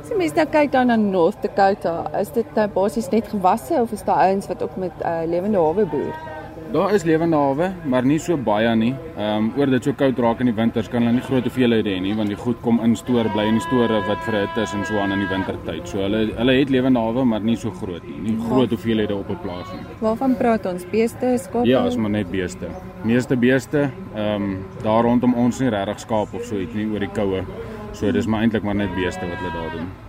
As 0.00 0.08
jy 0.08 0.16
mens 0.16 0.34
nou 0.34 0.46
kyk 0.46 0.72
dan 0.72 0.86
na 0.86 0.96
North 0.96 1.42
Dakota, 1.42 2.10
is 2.20 2.30
dit 2.30 2.54
nou 2.54 2.68
basies 2.68 3.08
net 3.10 3.28
gewasse 3.28 3.74
of 3.74 3.92
is 3.92 4.04
daar 4.04 4.28
ouens 4.28 4.46
wat 4.46 4.62
ook 4.62 4.76
met 4.76 4.92
uh, 5.02 5.20
lewende 5.26 5.58
hawe 5.58 5.86
boer? 5.86 6.35
Daar 6.76 6.94
is 6.94 7.02
lewende 7.02 7.36
hawe, 7.36 7.70
maar 7.88 8.04
nie 8.04 8.18
so 8.20 8.36
baie 8.36 8.74
nie. 8.76 8.90
Ehm 9.16 9.36
um, 9.36 9.46
oor 9.56 9.70
dit 9.72 9.86
so 9.86 9.96
koud 9.96 10.18
raak 10.20 10.42
in 10.44 10.50
die 10.50 10.54
winters 10.58 10.90
kan 10.92 11.06
hulle 11.06 11.14
nie 11.16 11.24
groot 11.24 11.46
hoeveelhede 11.48 11.94
hê 11.94 12.02
nie 12.04 12.12
want 12.18 12.28
die 12.28 12.36
goed 12.36 12.58
kom 12.60 12.82
in 12.84 12.92
stoor, 13.00 13.30
bly 13.32 13.46
in 13.48 13.56
die 13.56 13.64
store 13.64 14.02
wat 14.04 14.20
vir 14.26 14.36
dit 14.42 14.58
is 14.60 14.74
en 14.76 14.84
so 14.84 15.00
aan 15.00 15.16
in 15.16 15.22
die 15.24 15.30
wintertyd. 15.30 15.88
So 15.88 16.04
hulle 16.04 16.20
hulle 16.36 16.58
het 16.58 16.74
lewende 16.74 17.00
hawe, 17.00 17.24
maar 17.24 17.40
nie 17.40 17.56
so 17.56 17.72
groot 17.80 18.04
nie. 18.04 18.18
Nie 18.26 18.36
groot 18.44 18.76
hoeveelhede 18.76 19.16
op 19.16 19.30
'n 19.32 19.40
plaas 19.46 19.72
nie. 19.72 19.88
Waarvan 20.04 20.36
praat 20.36 20.66
ons? 20.66 20.84
Beeste, 20.90 21.34
skape? 21.48 21.66
Ja, 21.66 21.86
is 21.86 21.96
maar 21.96 22.10
net 22.10 22.30
beeste. 22.30 22.68
Meeste 23.04 23.36
beeste, 23.36 23.90
ehm 24.14 24.42
um, 24.42 24.58
daar 24.82 25.02
rondom 25.02 25.34
ons 25.34 25.60
nie 25.60 25.70
regtig 25.70 26.00
skaap 26.00 26.34
of 26.34 26.44
so 26.44 26.58
iets 26.58 26.74
nie 26.74 26.90
oor 26.92 27.00
die 27.00 27.14
koue. 27.20 27.44
So 27.92 28.12
dis 28.12 28.26
maar 28.26 28.42
eintlik 28.42 28.62
maar 28.62 28.76
net 28.76 28.94
beeste 28.94 29.24
wat 29.24 29.38
hulle 29.38 29.52
daar 29.52 29.72
doen. 29.78 30.05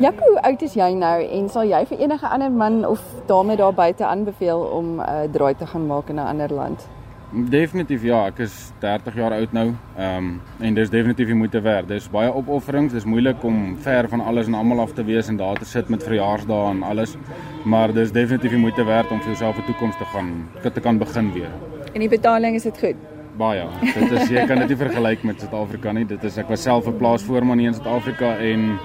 Jaco, 0.00 0.24
hoe 0.24 0.40
oud 0.42 0.62
is 0.62 0.74
jy 0.74 0.88
nou 0.96 1.18
en 1.20 1.48
sal 1.52 1.68
jy 1.68 1.82
vir 1.90 2.00
enige 2.06 2.28
ander 2.28 2.50
man 2.50 2.80
of 2.88 3.00
dame 3.28 3.56
daar 3.60 3.74
buite 3.76 4.06
aanbeveel 4.06 4.60
om 4.78 4.96
'n 4.96 5.00
uh, 5.00 5.28
draai 5.32 5.54
te 5.54 5.66
gaan 5.66 5.86
maak 5.86 6.08
in 6.08 6.16
'n 6.16 6.26
ander 6.32 6.54
land? 6.54 6.88
Definitief 7.32 8.02
ja, 8.02 8.26
ek 8.26 8.38
is 8.38 8.72
30 8.80 9.14
jaar 9.14 9.32
oud 9.32 9.52
nou. 9.52 9.74
Ehm 9.96 10.16
um, 10.16 10.40
en 10.60 10.74
dis 10.74 10.90
definitief 10.90 11.26
die 11.26 11.34
moeite 11.34 11.60
werd. 11.60 11.88
Dis 11.88 12.08
baie 12.10 12.32
opofferings, 12.32 12.92
dis 12.92 13.04
moeilik 13.04 13.42
om 13.42 13.76
ver 13.76 14.08
van 14.08 14.20
alles 14.20 14.46
en 14.46 14.54
almal 14.54 14.80
af 14.80 14.92
te 14.92 15.04
wees 15.04 15.28
en 15.28 15.36
daar 15.36 15.56
te 15.56 15.64
sit 15.64 15.88
met 15.88 16.02
verjaarsdae 16.02 16.70
en 16.70 16.82
alles. 16.82 17.16
Maar 17.64 17.92
dis 17.92 18.12
definitief 18.12 18.50
die 18.50 18.60
moeite 18.60 18.84
werd 18.84 19.10
om 19.10 19.18
vir 19.18 19.26
jouself 19.26 19.56
'n 19.58 19.64
toekoms 19.64 19.96
te 19.96 20.04
gaan 20.04 20.48
te 20.74 20.80
kan 20.80 20.98
begin 20.98 21.32
weer. 21.32 21.50
En 21.92 22.00
die 22.00 22.08
betaling 22.08 22.54
is 22.54 22.62
dit 22.62 22.78
goed. 22.78 22.96
Baie. 23.36 23.64
Dit 23.80 24.10
is 24.10 24.28
jy 24.28 24.46
kan 24.46 24.58
dit 24.58 24.68
nie 24.68 24.76
vergelyk 24.76 25.22
met 25.22 25.40
Suid-Afrika 25.40 25.92
nie. 25.92 26.04
Dit 26.04 26.24
is 26.24 26.36
ek 26.36 26.48
was 26.48 26.62
self 26.62 26.86
'n 26.86 26.96
plaasvoorman 26.96 27.58
hier 27.58 27.68
in 27.68 27.74
Suid-Afrika 27.74 28.36
en 28.36 28.78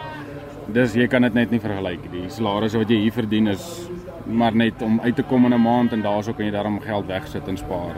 dis 0.74 0.96
jy 0.96 1.08
kan 1.08 1.22
dit 1.22 1.34
net 1.34 1.52
nie 1.52 1.60
vergelyk 1.60 2.12
nie. 2.12 2.22
Die 2.22 2.30
salarisse 2.34 2.78
wat 2.78 2.90
jy 2.90 2.98
hier 3.06 3.16
verdien 3.16 3.48
is 3.48 3.90
maar 4.28 4.56
net 4.56 4.82
om 4.84 5.00
uit 5.00 5.16
te 5.16 5.24
kom 5.24 5.46
in 5.46 5.54
'n 5.54 5.62
maand 5.62 5.94
en 5.94 6.02
daarso 6.02 6.34
kan 6.34 6.46
jy 6.46 6.52
daarom 6.52 6.80
geld 6.80 7.06
wegsit 7.08 7.48
en 7.48 7.58
spaar. 7.58 7.96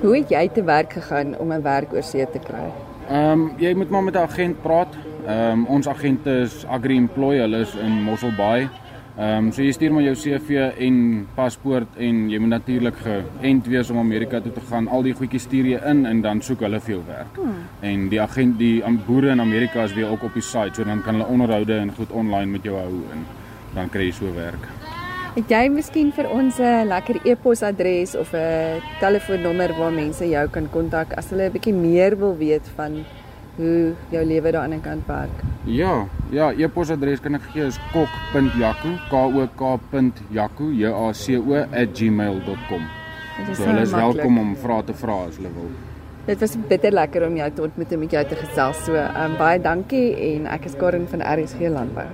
Hoe 0.00 0.16
het 0.16 0.28
jy 0.28 0.48
te 0.48 0.64
werk 0.64 0.92
gegaan 0.92 1.38
om 1.38 1.52
'n 1.52 1.62
werk 1.62 1.92
oor 1.92 2.02
see 2.02 2.26
te 2.30 2.38
kry? 2.38 2.72
Ehm 3.08 3.32
um, 3.32 3.52
jy 3.58 3.74
moet 3.74 3.90
maar 3.90 4.02
met 4.02 4.14
'n 4.14 4.18
agent 4.18 4.62
praat. 4.62 4.94
Ehm 5.26 5.52
um, 5.52 5.66
ons 5.66 5.88
agent 5.88 6.26
is 6.26 6.66
Agri 6.66 6.96
Employ, 6.96 7.38
hulle 7.38 7.60
is 7.60 7.74
in 7.74 8.02
Mossel 8.02 8.32
Bay. 8.36 8.68
Ehm 9.16 9.46
um, 9.46 9.52
so 9.52 9.62
jy 9.64 9.72
stuur 9.72 9.94
maar 9.96 10.02
jou 10.04 10.12
CV 10.20 10.58
en 10.84 10.96
paspoort 11.32 11.94
en 11.96 12.16
jy 12.28 12.36
moet 12.36 12.52
natuurlik 12.52 12.98
geënt 13.00 13.70
wees 13.72 13.90
om 13.90 13.98
Amerika 14.02 14.42
toe 14.44 14.52
te 14.52 14.60
gaan. 14.68 14.90
Al 14.92 15.06
die 15.06 15.14
goedjies 15.16 15.46
stuur 15.48 15.70
jy 15.70 15.78
in 15.88 16.02
en 16.04 16.20
dan 16.20 16.42
soek 16.44 16.60
hulle 16.66 16.80
vir 16.84 16.94
jou 16.98 17.04
werk. 17.06 17.38
Hmm. 17.40 17.62
En 17.80 18.10
die 18.12 18.20
agent 18.20 18.58
die 18.60 18.82
boere 19.06 19.32
in 19.32 19.40
Amerika 19.40 19.86
is 19.88 19.94
weer 19.96 20.12
ook 20.12 20.28
op 20.28 20.36
die 20.36 20.44
site, 20.44 20.74
so 20.76 20.84
dan 20.84 21.00
kan 21.02 21.16
hulle 21.16 21.30
onderhoude 21.32 21.78
en 21.78 21.94
goed 21.96 22.12
online 22.12 22.52
met 22.52 22.68
jou 22.68 22.76
hou 22.76 22.92
en 23.14 23.24
dan 23.74 23.88
kry 23.88 24.10
jy 24.10 24.12
so 24.18 24.34
werk. 24.36 24.68
Het 25.36 25.50
jy 25.50 25.64
miskien 25.68 26.12
vir 26.12 26.28
ons 26.28 26.60
'n 26.60 26.88
lekker 26.88 27.16
e-posadres 27.24 28.14
of 28.14 28.34
'n 28.34 28.82
telefoonnommer 29.00 29.72
waar 29.78 29.92
mense 29.92 30.28
jou 30.28 30.48
kan 30.48 30.68
kontak 30.70 31.16
as 31.16 31.30
hulle 31.30 31.48
'n 31.48 31.52
bietjie 31.52 31.74
meer 31.74 32.18
wil 32.18 32.36
weet 32.36 32.68
van 32.76 33.04
hoe 33.56 33.94
jou 34.12 34.24
lewe 34.24 34.52
daar 34.52 34.62
aan 34.62 34.76
die 34.76 34.80
kant 34.84 35.06
werk? 35.08 35.42
Ja, 35.64 36.06
ja, 36.30 36.50
e-posadres 36.52 37.20
kan 37.24 37.38
ek 37.38 37.48
gee 37.54 37.66
is 37.66 37.78
kok.jaco, 37.92 38.92
k 39.10 39.24
o 39.24 39.46
k.jaco, 39.56 40.70
j 40.70 40.92
a 40.92 41.12
c 41.12 41.38
o 41.40 41.64
@gmail.com. 41.64 42.88
So 43.52 43.64
hulle 43.68 43.82
is 43.84 43.92
welkom 43.92 44.38
om 44.40 44.54
vrae 44.56 44.84
te 44.88 44.94
vra 44.96 45.24
as 45.26 45.36
hulle 45.36 45.52
wil. 45.56 45.70
Dit 46.26 46.40
was 46.42 46.56
bitter 46.68 46.92
lekker 46.92 47.26
om 47.26 47.36
jou 47.38 47.50
te 47.54 47.62
ontmoet 47.62 47.92
en 47.92 48.00
met 48.02 48.14
jou 48.16 48.22
te 48.26 48.36
gesels. 48.36 48.84
So, 48.84 48.94
ehm 48.94 49.32
um, 49.32 49.36
baie 49.38 49.60
dankie 49.62 50.14
en 50.32 50.46
ek 50.50 50.64
is 50.70 50.74
Karin 50.78 51.06
van 51.06 51.22
RSG 51.22 51.68
Landbou. 51.70 52.06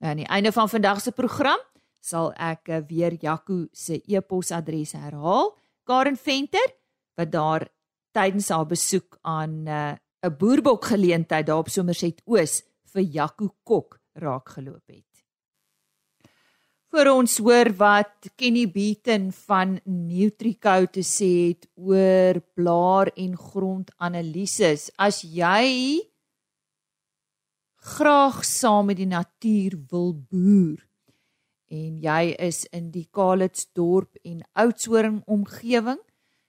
Aan 0.00 0.20
die 0.20 0.28
einde 0.28 0.52
van 0.52 0.68
vandag 0.68 1.00
se 1.00 1.12
program 1.12 1.58
sal 2.00 2.30
ek 2.38 2.68
eh, 2.68 2.82
weer 2.86 3.16
Jaco 3.18 3.64
se 3.72 3.98
e-posadres 4.06 4.92
herhaal. 4.92 5.56
Karen 5.84 6.16
Venter 6.16 6.74
wat 7.16 7.32
daar 7.32 7.66
tydens 8.14 8.48
haar 8.48 8.66
besoek 8.66 9.18
aan 9.22 9.66
eh, 9.66 9.96
'n 10.24 10.36
boerbok 10.38 10.84
geleentheid 10.84 11.46
daar 11.46 11.58
op 11.64 11.68
Somerset 11.68 12.22
Oos 12.24 12.62
vir 12.92 13.02
Jaco 13.02 13.54
Kok 13.62 14.00
raak 14.14 14.48
geloop 14.48 14.86
het. 14.88 15.04
Vir 16.96 17.10
ons 17.12 17.38
hoor 17.44 17.68
wat 17.76 18.28
Kenny 18.40 18.64
Beaton 18.72 19.32
van 19.32 19.76
Nutrico 19.84 20.86
te 20.86 21.02
sê 21.04 21.30
het 21.50 21.66
oor 21.74 22.40
blaar 22.54 23.10
en 23.16 23.34
grondanalises. 23.36 24.88
As 24.96 25.20
jy 25.20 26.00
graag 27.96 28.44
saam 28.44 28.88
met 28.88 29.00
die 29.02 29.10
natuur 29.10 29.76
wil 29.90 30.14
boer 30.14 30.80
en 31.68 31.98
jy 32.00 32.32
is 32.38 32.64
in 32.72 32.92
die 32.94 33.08
Kalitsdorp 33.10 34.16
en 34.24 34.40
Oudtshoorn 34.54 35.20
omgewing, 35.26 36.00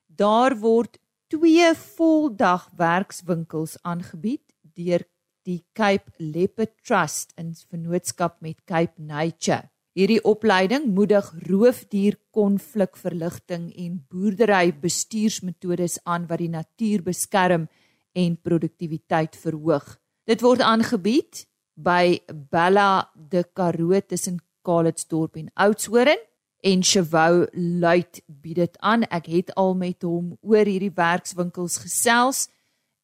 daar 0.08 0.56
word 0.62 1.00
twee 1.28 1.74
voldag 1.76 2.70
werkswinkels 2.80 3.76
aangebied 3.84 4.44
deur 4.78 5.04
die 5.48 5.64
Cape 5.76 6.12
Leopard 6.20 6.76
Trust 6.84 7.32
in 7.40 7.56
vennootskap 7.56 8.42
met 8.44 8.60
Cape 8.68 9.02
Nature. 9.02 9.70
Hierdie 9.98 10.22
opleiding 10.30 10.86
moedig 10.94 11.26
roofdierkonflikverligting 11.48 13.72
en 13.76 14.06
boerdery 14.12 14.80
bestuursmetodes 14.82 16.00
aan 16.04 16.28
wat 16.30 16.40
die 16.44 16.50
natuur 16.54 17.04
beskerm 17.04 17.68
en 18.14 18.42
produktiwiteit 18.42 19.36
verhoog. 19.42 19.98
Dit 20.28 20.42
word 20.46 20.62
aangebied 20.62 21.48
by 21.74 22.20
Bella 22.28 23.12
de 23.16 23.44
Karoo 23.54 24.02
tussen 24.06 24.38
Calitzdorp 24.62 25.36
en 25.40 25.52
Oudtshoorn 25.56 26.18
en 26.62 26.84
Chevou 26.84 27.48
Luit 27.52 28.22
bied 28.26 28.56
dit 28.56 28.78
aan. 28.80 29.04
Ek 29.04 29.26
het 29.26 29.56
al 29.56 29.76
met 29.76 30.02
hom 30.02 30.38
oor 30.42 30.66
hierdie 30.66 30.94
werkswinkels 30.94 31.78
gesels. 31.84 32.50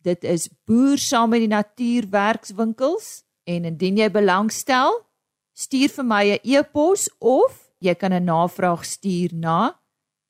Dit 0.03 0.23
is 0.23 0.49
boer 0.67 0.97
saam 0.97 1.29
met 1.29 1.39
die 1.45 1.51
natuur 1.51 2.09
werkswinkels 2.11 3.23
en 3.43 3.65
indien 3.67 3.97
jy 3.99 4.11
belangstel, 4.11 5.05
stuur 5.53 5.89
vir 5.89 6.05
my 6.05 6.31
'n 6.31 6.39
e-pos 6.43 7.09
of 7.19 7.71
jy 7.79 7.95
kan 7.95 8.13
'n 8.13 8.23
navraag 8.23 8.85
stuur 8.85 9.29
na 9.33 9.79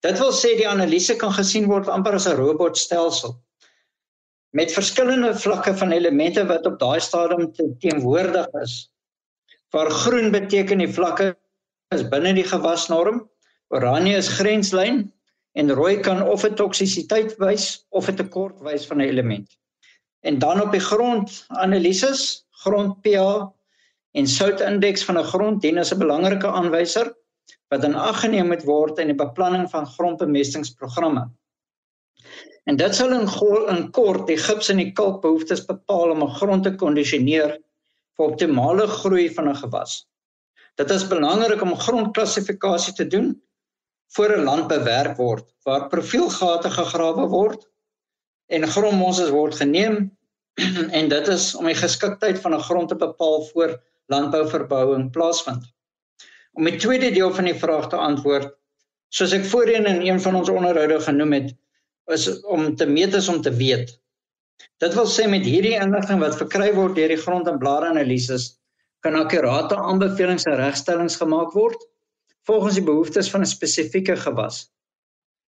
Dit 0.00 0.18
wil 0.18 0.32
sê 0.32 0.56
die 0.56 0.68
analise 0.68 1.16
kan 1.16 1.32
gesien 1.32 1.66
word 1.66 1.88
amper 1.88 2.14
as 2.14 2.26
'n 2.26 2.36
robotstelsel 2.36 3.36
met 4.56 4.72
verskillende 4.72 5.34
vlakke 5.34 5.74
van 5.76 5.92
elemente 5.92 6.46
wat 6.46 6.66
op 6.66 6.78
daai 6.78 7.00
stadium 7.00 7.52
teenwoordig 7.78 8.46
is. 8.62 8.90
Waar 9.70 9.90
groen 9.90 10.30
beteken 10.30 10.78
die 10.78 10.92
vlakke 10.92 11.36
is 11.94 12.08
binne 12.08 12.32
die 12.34 12.46
gewasnorm, 12.46 13.28
oranje 13.68 14.16
is 14.16 14.28
grenslyn 14.28 15.12
en 15.56 15.72
rooi 15.72 16.00
kan 16.04 16.22
of 16.22 16.44
'n 16.44 16.54
toksisiteit 16.54 17.36
wys 17.40 17.86
of 17.88 18.08
'n 18.08 18.16
tekort 18.16 18.60
wys 18.60 18.86
van 18.86 18.98
'n 18.98 19.08
element. 19.08 19.48
En 20.20 20.38
dan 20.38 20.60
op 20.60 20.72
die 20.72 20.80
grond 20.80 21.44
analises, 21.48 22.44
grond 22.50 23.00
pH 23.00 23.46
en 24.12 24.26
soutindeks 24.26 25.04
van 25.04 25.18
'n 25.18 25.30
grond 25.32 25.62
dien 25.62 25.78
as 25.78 25.92
'n 25.92 25.98
belangrike 25.98 26.48
aanwyser 26.48 27.14
wat 27.68 27.84
in 27.84 27.94
ag 27.94 28.20
geneem 28.20 28.46
moet 28.46 28.64
word 28.64 28.98
in 28.98 29.06
die 29.06 29.24
beplanning 29.24 29.70
van 29.70 29.86
grondbemestingsprogramme. 29.86 31.30
En 32.64 32.76
dit 32.76 32.94
sal 32.94 33.12
in, 33.12 33.28
in 33.76 33.90
kort 33.90 34.26
die 34.26 34.36
gips 34.36 34.68
en 34.68 34.76
die 34.76 34.92
kalkbehoeftes 34.92 35.64
bepaal 35.64 36.10
om 36.10 36.22
'n 36.22 36.36
grond 36.40 36.62
te 36.64 36.74
kondisioneer 36.74 37.58
vir 38.16 38.26
optimale 38.26 38.86
groei 38.86 39.34
van 39.34 39.48
'n 39.48 39.56
gewas. 39.56 40.06
Dit 40.74 40.90
is 40.90 41.08
belangrik 41.08 41.62
om 41.62 41.76
grondklassifikasie 41.76 42.92
te 42.92 43.06
doen 43.06 43.42
voor 44.14 44.36
'n 44.36 44.44
land 44.44 44.68
bewerk 44.68 45.16
word 45.16 45.46
waar 45.64 45.88
profielgate 45.88 46.70
gegrawe 46.70 47.26
word 47.26 47.68
en 48.46 48.68
grondmonsters 48.68 49.30
word 49.30 49.54
geneem 49.54 49.96
en 50.98 51.08
dit 51.08 51.28
is 51.28 51.54
om 51.54 51.66
die 51.66 51.80
geskiktheid 51.84 52.38
van 52.40 52.54
'n 52.54 52.66
grond 52.68 52.88
te 52.88 52.96
bepaal 52.96 53.42
voor 53.52 53.82
landbouverbouing 54.06 55.10
plaasvind 55.10 55.74
om 56.56 56.64
die 56.64 56.78
tweede 56.80 57.10
deel 57.12 57.32
van 57.36 57.44
die 57.50 57.58
vraag 57.58 57.88
te 57.92 58.00
antwoord. 58.00 58.48
Soos 59.12 59.34
ek 59.36 59.44
voorheen 59.50 59.86
in 59.86 60.02
een 60.08 60.20
van 60.20 60.38
ons 60.40 60.48
onderhoude 60.48 60.98
genoem 61.04 61.34
het, 61.36 61.50
is 62.16 62.26
om 62.48 62.70
te 62.76 62.86
meet 62.88 63.14
is 63.14 63.28
om 63.28 63.42
te 63.44 63.52
weet. 63.54 63.92
Dit 64.80 64.94
wil 64.96 65.08
sê 65.10 65.26
met 65.28 65.44
hierdie 65.44 65.76
inligting 65.76 66.20
wat 66.22 66.38
verkry 66.40 66.70
word 66.74 66.96
deur 66.96 67.12
die 67.12 67.20
grond- 67.20 67.48
en 67.48 67.60
blaaranalises, 67.60 68.56
kan 69.04 69.18
akkurate 69.20 69.76
aanbevelings 69.76 70.48
en 70.48 70.56
regstellings 70.56 71.18
gemaak 71.20 71.52
word 71.52 71.76
volgens 72.46 72.78
die 72.78 72.86
behoeftes 72.86 73.30
van 73.30 73.42
'n 73.42 73.52
spesifieke 73.52 74.16
gewas. 74.16 74.70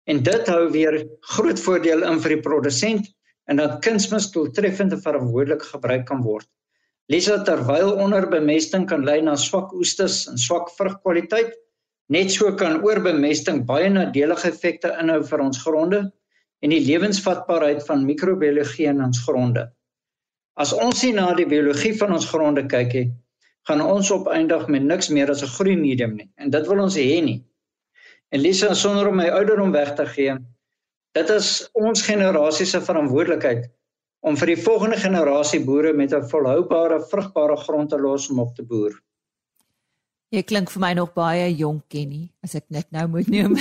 En 0.04 0.22
dit 0.22 0.46
hou 0.46 0.70
weer 0.70 1.06
groot 1.20 1.60
voordeel 1.60 2.02
in 2.02 2.20
vir 2.20 2.36
die 2.36 2.40
produsent 2.40 3.06
en 3.44 3.56
dat 3.56 3.80
kunsmis 3.84 4.30
doeltreffend 4.30 4.92
en 4.92 5.02
verantwoordelik 5.02 5.62
gebruik 5.62 6.06
kan 6.06 6.22
word. 6.22 6.48
Lisa 7.12 7.42
terwyl 7.44 7.98
onderbemesting 8.00 8.86
kan 8.88 9.04
lei 9.04 9.20
na 9.20 9.36
swak 9.36 9.72
oestes 9.72 10.26
en 10.30 10.38
swak 10.38 10.70
vrugkwaliteit, 10.78 11.52
net 12.08 12.30
so 12.32 12.52
kan 12.56 12.82
oorbemesting 12.84 13.64
baie 13.68 13.90
nadelige 13.92 14.48
effekte 14.48 14.92
inhou 15.00 15.22
vir 15.24 15.40
ons 15.44 15.60
gronde 15.60 16.00
en 16.64 16.72
die 16.72 16.80
lewensvatbaarheid 16.80 17.84
van 17.86 18.06
microbiologie 18.08 18.88
in 18.88 19.02
ons 19.04 19.20
gronde. 19.26 19.66
As 20.56 20.72
ons 20.72 21.00
sien 21.00 21.18
na 21.18 21.34
die 21.34 21.48
biologie 21.48 21.92
van 21.98 22.14
ons 22.16 22.28
gronde 22.30 22.64
kyk, 22.70 22.92
he, 22.92 23.04
gaan 23.68 23.80
ons 23.80 24.10
opeindig 24.10 24.66
met 24.68 24.82
niks 24.82 25.08
meer 25.08 25.30
as 25.30 25.42
'n 25.42 25.54
groeimedium 25.56 26.16
nie 26.16 26.30
en 26.36 26.50
dit 26.50 26.66
wil 26.66 26.80
ons 26.80 26.96
hê 26.96 27.22
nie. 27.24 27.44
En 28.30 28.40
Lisa 28.40 28.74
sonder 28.74 29.08
om 29.08 29.16
my 29.16 29.28
ouderdom 29.28 29.72
weg 29.72 29.94
te 29.94 30.06
gee, 30.06 30.36
dit 31.14 31.30
is 31.30 31.68
ons 31.72 32.02
generasie 32.02 32.66
se 32.66 32.80
verantwoordelikheid 32.80 33.70
om 34.24 34.36
vir 34.36 34.46
die 34.46 34.62
volgende 34.62 34.96
generasie 34.96 35.60
boere 35.64 35.92
met 35.92 36.12
'n 36.12 36.28
volhoubare, 36.28 37.00
vrugbare 37.10 37.56
grond 37.56 37.90
te 37.90 37.98
los 37.98 38.30
om 38.30 38.38
op 38.38 38.54
te 38.54 38.62
boer. 38.62 39.02
Jy 40.34 40.42
klink 40.42 40.70
vir 40.70 40.80
my 40.80 40.92
nog 40.92 41.12
baie 41.14 41.54
jonk, 41.54 41.84
Kenny, 41.88 42.32
as 42.42 42.54
ek 42.54 42.64
net 42.68 42.86
nou 42.90 43.06
moet 43.06 43.28
noem. 43.30 43.54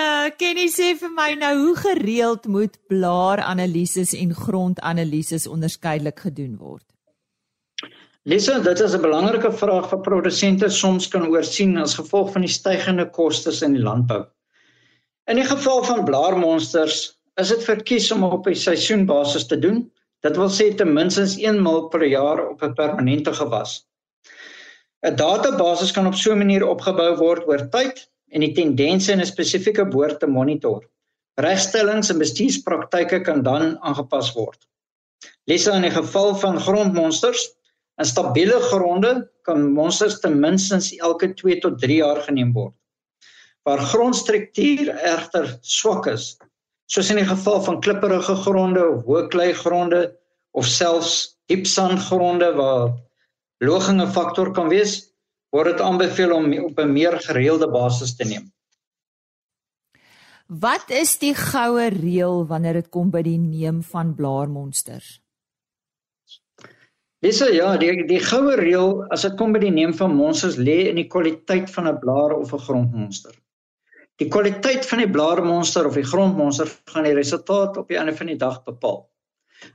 uh, 0.00 0.30
Kenny 0.40 0.68
sê 0.72 0.94
vir 0.96 1.10
my 1.10 1.34
nou 1.34 1.54
hoe 1.66 1.76
gereeld 1.76 2.46
moet 2.46 2.78
blaaranalises 2.88 4.14
en 4.16 4.34
grondanalises 4.34 5.46
onderskeidelik 5.46 6.18
gedoen 6.20 6.56
word? 6.56 6.97
Lisa, 8.28 8.58
dit 8.60 8.80
is 8.84 8.92
'n 8.92 9.00
belangrike 9.00 9.48
vraag 9.56 9.86
vir 9.88 10.00
produsente 10.04 10.68
soms 10.68 11.06
kan 11.08 11.22
oorsien 11.32 11.78
as 11.80 11.94
gevolg 11.96 12.32
van 12.32 12.42
die 12.44 12.50
stygende 12.52 13.06
kostes 13.18 13.62
in 13.62 13.72
die 13.72 13.82
landbou. 13.82 14.26
In 15.32 15.40
die 15.40 15.46
geval 15.48 15.80
van 15.84 16.04
blaarmonsters 16.04 16.98
is 17.40 17.48
dit 17.48 17.64
verkies 17.64 18.10
om 18.12 18.26
op 18.28 18.46
'n 18.46 18.54
seisoenbasis 18.54 19.46
te 19.46 19.58
doen. 19.58 19.90
Dit 20.20 20.36
wil 20.36 20.50
sê 20.50 20.76
ten 20.76 20.92
minste 20.92 21.24
1 21.24 21.62
mil 21.62 21.88
per 21.88 22.04
jaar 22.04 22.50
op 22.50 22.62
'n 22.62 22.74
permanente 22.74 23.32
gewas. 23.32 23.88
'n 25.06 25.16
Database 25.16 25.92
kan 25.92 26.06
op 26.06 26.14
so 26.14 26.32
'n 26.32 26.38
manier 26.38 26.68
opgebou 26.68 27.16
word 27.16 27.48
oor 27.48 27.68
tyd 27.70 28.10
en 28.28 28.40
die 28.40 28.52
tendense 28.52 29.12
in 29.12 29.20
'n 29.20 29.26
spesifieke 29.26 29.88
boer 29.88 30.18
te 30.18 30.26
monitor. 30.26 30.84
Regstellings 31.40 32.10
en 32.10 32.18
bestuurspraktyke 32.18 33.20
kan 33.20 33.42
dan 33.42 33.78
aangepas 33.80 34.34
word. 34.34 34.68
Lesse 35.46 35.72
in 35.72 35.82
die 35.82 35.90
geval 35.90 36.34
van 36.34 36.60
grondmonsters, 36.60 37.57
in 37.98 38.06
stabiele 38.06 38.60
gronde 38.70 39.12
kan 39.42 39.72
monsters 39.74 40.20
ten 40.20 40.38
minste 40.40 40.78
elke 41.00 41.32
2 41.34 41.58
tot 41.60 41.78
3 41.80 41.96
jaar 42.02 42.22
geneem 42.26 42.52
word. 42.52 42.74
Waar 43.66 43.82
grondstruktuur 43.90 44.92
egter 44.94 45.58
swak 45.60 46.06
is, 46.06 46.36
soos 46.88 47.10
in 47.10 47.20
die 47.20 47.28
geval 47.28 47.60
van 47.66 47.80
klipperige 47.84 48.36
gronde 48.44 48.84
of 48.86 49.04
hoë 49.08 49.26
klei 49.32 49.50
gronde 49.52 50.06
of 50.56 50.66
selfs 50.66 51.38
diep 51.50 51.66
sandgronde 51.66 52.52
waar 52.56 52.94
loging 53.60 54.00
'n 54.00 54.12
faktor 54.12 54.52
kan 54.52 54.68
wees, 54.68 55.12
word 55.52 55.72
dit 55.72 55.80
aanbeveel 55.80 56.32
om 56.32 56.46
op 56.64 56.78
'n 56.78 56.92
meer 56.92 57.18
gereelde 57.20 57.68
basis 57.70 58.16
te 58.16 58.24
neem. 58.24 58.52
Wat 60.48 60.90
is 60.90 61.18
die 61.18 61.34
goue 61.34 61.88
reël 61.92 62.46
wanneer 62.46 62.72
dit 62.72 62.88
kom 62.88 63.10
by 63.10 63.22
die 63.22 63.38
neem 63.38 63.82
van 63.82 64.14
blaarmonsters? 64.14 65.20
Dis 67.24 67.40
ja, 67.42 67.72
die 67.76 68.04
die 68.06 68.20
goue 68.22 68.54
reël 68.60 69.02
as 69.14 69.24
dit 69.26 69.34
kom 69.38 69.52
by 69.52 69.58
die 69.64 69.74
neem 69.74 69.90
van 70.00 70.14
monsters 70.14 70.54
lê 70.56 70.84
in 70.86 71.00
die 71.00 71.08
kwaliteit 71.10 71.70
van 71.74 71.88
'n 71.90 71.98
blaar 71.98 72.34
of 72.36 72.52
'n 72.54 72.64
grondmonster. 72.66 73.34
Die 74.18 74.28
kwaliteit 74.28 74.86
van 74.86 74.98
die 75.02 75.10
blaarmonster 75.10 75.86
of 75.86 75.94
die 75.94 76.06
grondmonster 76.06 76.70
gaan 76.90 77.06
die 77.06 77.14
resultaat 77.14 77.76
op 77.76 77.88
die 77.88 77.98
einde 77.98 78.14
van 78.14 78.26
die 78.26 78.38
dag 78.38 78.64
bepaal. 78.66 79.08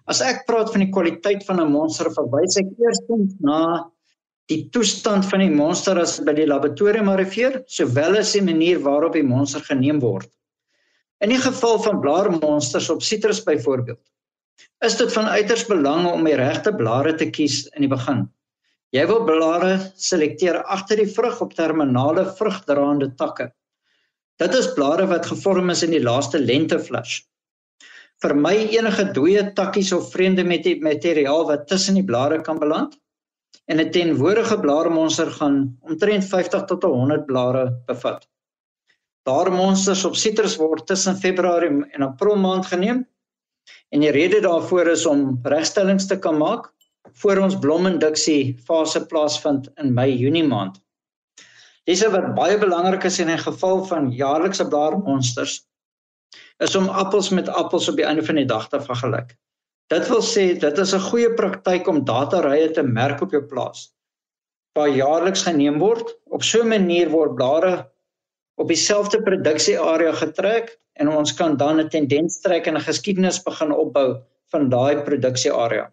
As 0.08 0.22
ek 0.22 0.46
praat 0.48 0.72
van 0.72 0.84
die 0.84 0.92
kwaliteit 0.92 1.44
van 1.48 1.60
'n 1.60 1.72
monster, 1.72 2.10
verwys 2.12 2.58
ek 2.60 2.72
eerstens 2.80 3.36
na 3.40 3.92
die 4.52 4.70
toestand 4.70 5.26
van 5.26 5.40
die 5.40 5.52
monster 5.52 6.00
as 6.00 6.20
by 6.20 6.34
die 6.34 6.48
laboratorium 6.48 7.10
arriveer, 7.10 7.64
sowel 7.68 8.18
as 8.20 8.34
die 8.34 8.42
manier 8.42 8.80
waarop 8.80 9.14
die 9.14 9.24
monster 9.24 9.62
geneem 9.62 10.00
word. 10.00 10.30
In 11.20 11.30
die 11.30 11.44
geval 11.44 11.80
van 11.80 12.00
blaarmonsters 12.00 12.90
op 12.90 13.04
sitrus 13.04 13.44
byvoorbeeld, 13.44 14.04
is 14.86 14.96
dit 15.00 15.14
van 15.14 15.26
uiters 15.26 15.66
belang 15.70 16.08
om 16.12 16.24
die 16.28 16.38
regte 16.40 16.74
blare 16.76 17.16
te 17.20 17.30
kies 17.30 17.64
in 17.76 17.86
die 17.86 17.92
begin. 17.92 18.26
Jy 18.94 19.06
wil 19.10 19.24
blare 19.26 19.76
selekteer 19.98 20.60
agter 20.76 21.00
die 21.02 21.10
vrug 21.10 21.40
op 21.42 21.54
terminale 21.58 22.28
vrugdraande 22.38 23.10
takke. 23.18 23.50
Dit 24.42 24.54
is 24.58 24.74
blare 24.76 25.08
wat 25.10 25.30
gevorm 25.30 25.72
is 25.74 25.84
in 25.86 25.94
die 25.96 26.04
laaste 26.04 26.42
lenteflash. 26.42 27.22
Vermy 28.24 28.56
enige 28.76 29.08
dooie 29.16 29.44
takkies 29.58 29.92
of 29.96 30.12
vreemde 30.14 30.46
materiaal 30.46 31.48
wat 31.50 31.66
tussen 31.68 31.98
die 32.00 32.06
blare 32.06 32.42
kan 32.42 32.60
beland 32.60 32.96
en 33.66 33.80
'n 33.80 33.92
tenwoordige 33.92 34.60
blaarmonster 34.60 35.32
gaan 35.32 35.78
omtrent 35.82 36.26
50 36.26 36.64
tot 36.70 36.84
100 36.84 37.26
blare 37.26 37.82
bevat. 37.88 38.28
Blaarmonsters 39.24 40.06
op 40.06 40.16
sitrus 40.16 40.56
word 40.60 40.88
tussen 40.88 41.16
Februarie 41.16 41.86
en 41.96 42.02
April 42.02 42.36
maand 42.36 42.66
geneem. 42.66 43.06
En 43.94 44.02
die 44.02 44.12
rede 44.12 44.40
daarvoor 44.42 44.88
is 44.96 45.06
om 45.06 45.40
regstellings 45.44 46.08
te 46.10 46.18
kan 46.20 46.38
maak 46.38 46.72
voor 47.22 47.44
ons 47.46 47.60
blominduksie 47.62 48.56
fase 48.66 49.04
plaasvind 49.06 49.70
in 49.78 49.94
Mei-Junie 49.94 50.48
maand. 50.48 50.80
Dis 51.86 52.02
wat 52.16 52.32
baie 52.34 52.58
belangrik 52.58 53.06
is 53.06 53.20
in 53.20 53.30
'n 53.30 53.44
geval 53.44 53.84
van 53.86 54.12
jaarlikse 54.12 54.68
blaarmonsters 54.68 55.68
is 56.58 56.76
om 56.76 56.88
appels 56.88 57.30
met 57.30 57.50
appels 57.50 57.90
op 57.90 57.96
die 57.96 58.06
einde 58.06 58.26
van 58.26 58.36
die 58.36 58.46
dag 58.46 58.70
te 58.70 58.82
vergelyk. 58.82 59.38
Dit 59.88 60.08
wil 60.08 60.24
sê 60.26 60.58
dit 60.60 60.78
is 60.78 60.94
'n 60.94 61.10
goeie 61.10 61.34
praktyk 61.34 61.88
om 61.88 62.06
datarye 62.06 62.72
te 62.72 62.84
merk 62.84 63.22
op 63.22 63.32
jou 63.32 63.44
plaas. 63.44 63.94
Waar 64.74 64.90
jaarliks 64.90 65.44
geneem 65.44 65.78
word, 65.80 66.18
op 66.26 66.44
so 66.44 66.64
'n 66.64 66.68
manier 66.68 67.10
word 67.10 67.36
blare 67.36 67.93
op 68.56 68.68
dieselfde 68.68 69.22
produksiearea 69.22 70.14
getrek 70.14 70.80
en 70.94 71.10
ons 71.10 71.34
kan 71.34 71.58
dan 71.58 71.80
'n 71.80 71.90
tendens 71.90 72.40
trek 72.42 72.68
en 72.68 72.78
'n 72.78 72.88
geskiedenis 72.90 73.44
begin 73.44 73.72
opbou 73.72 74.22
van 74.52 74.70
daai 74.70 75.02
produksiearea. 75.02 75.92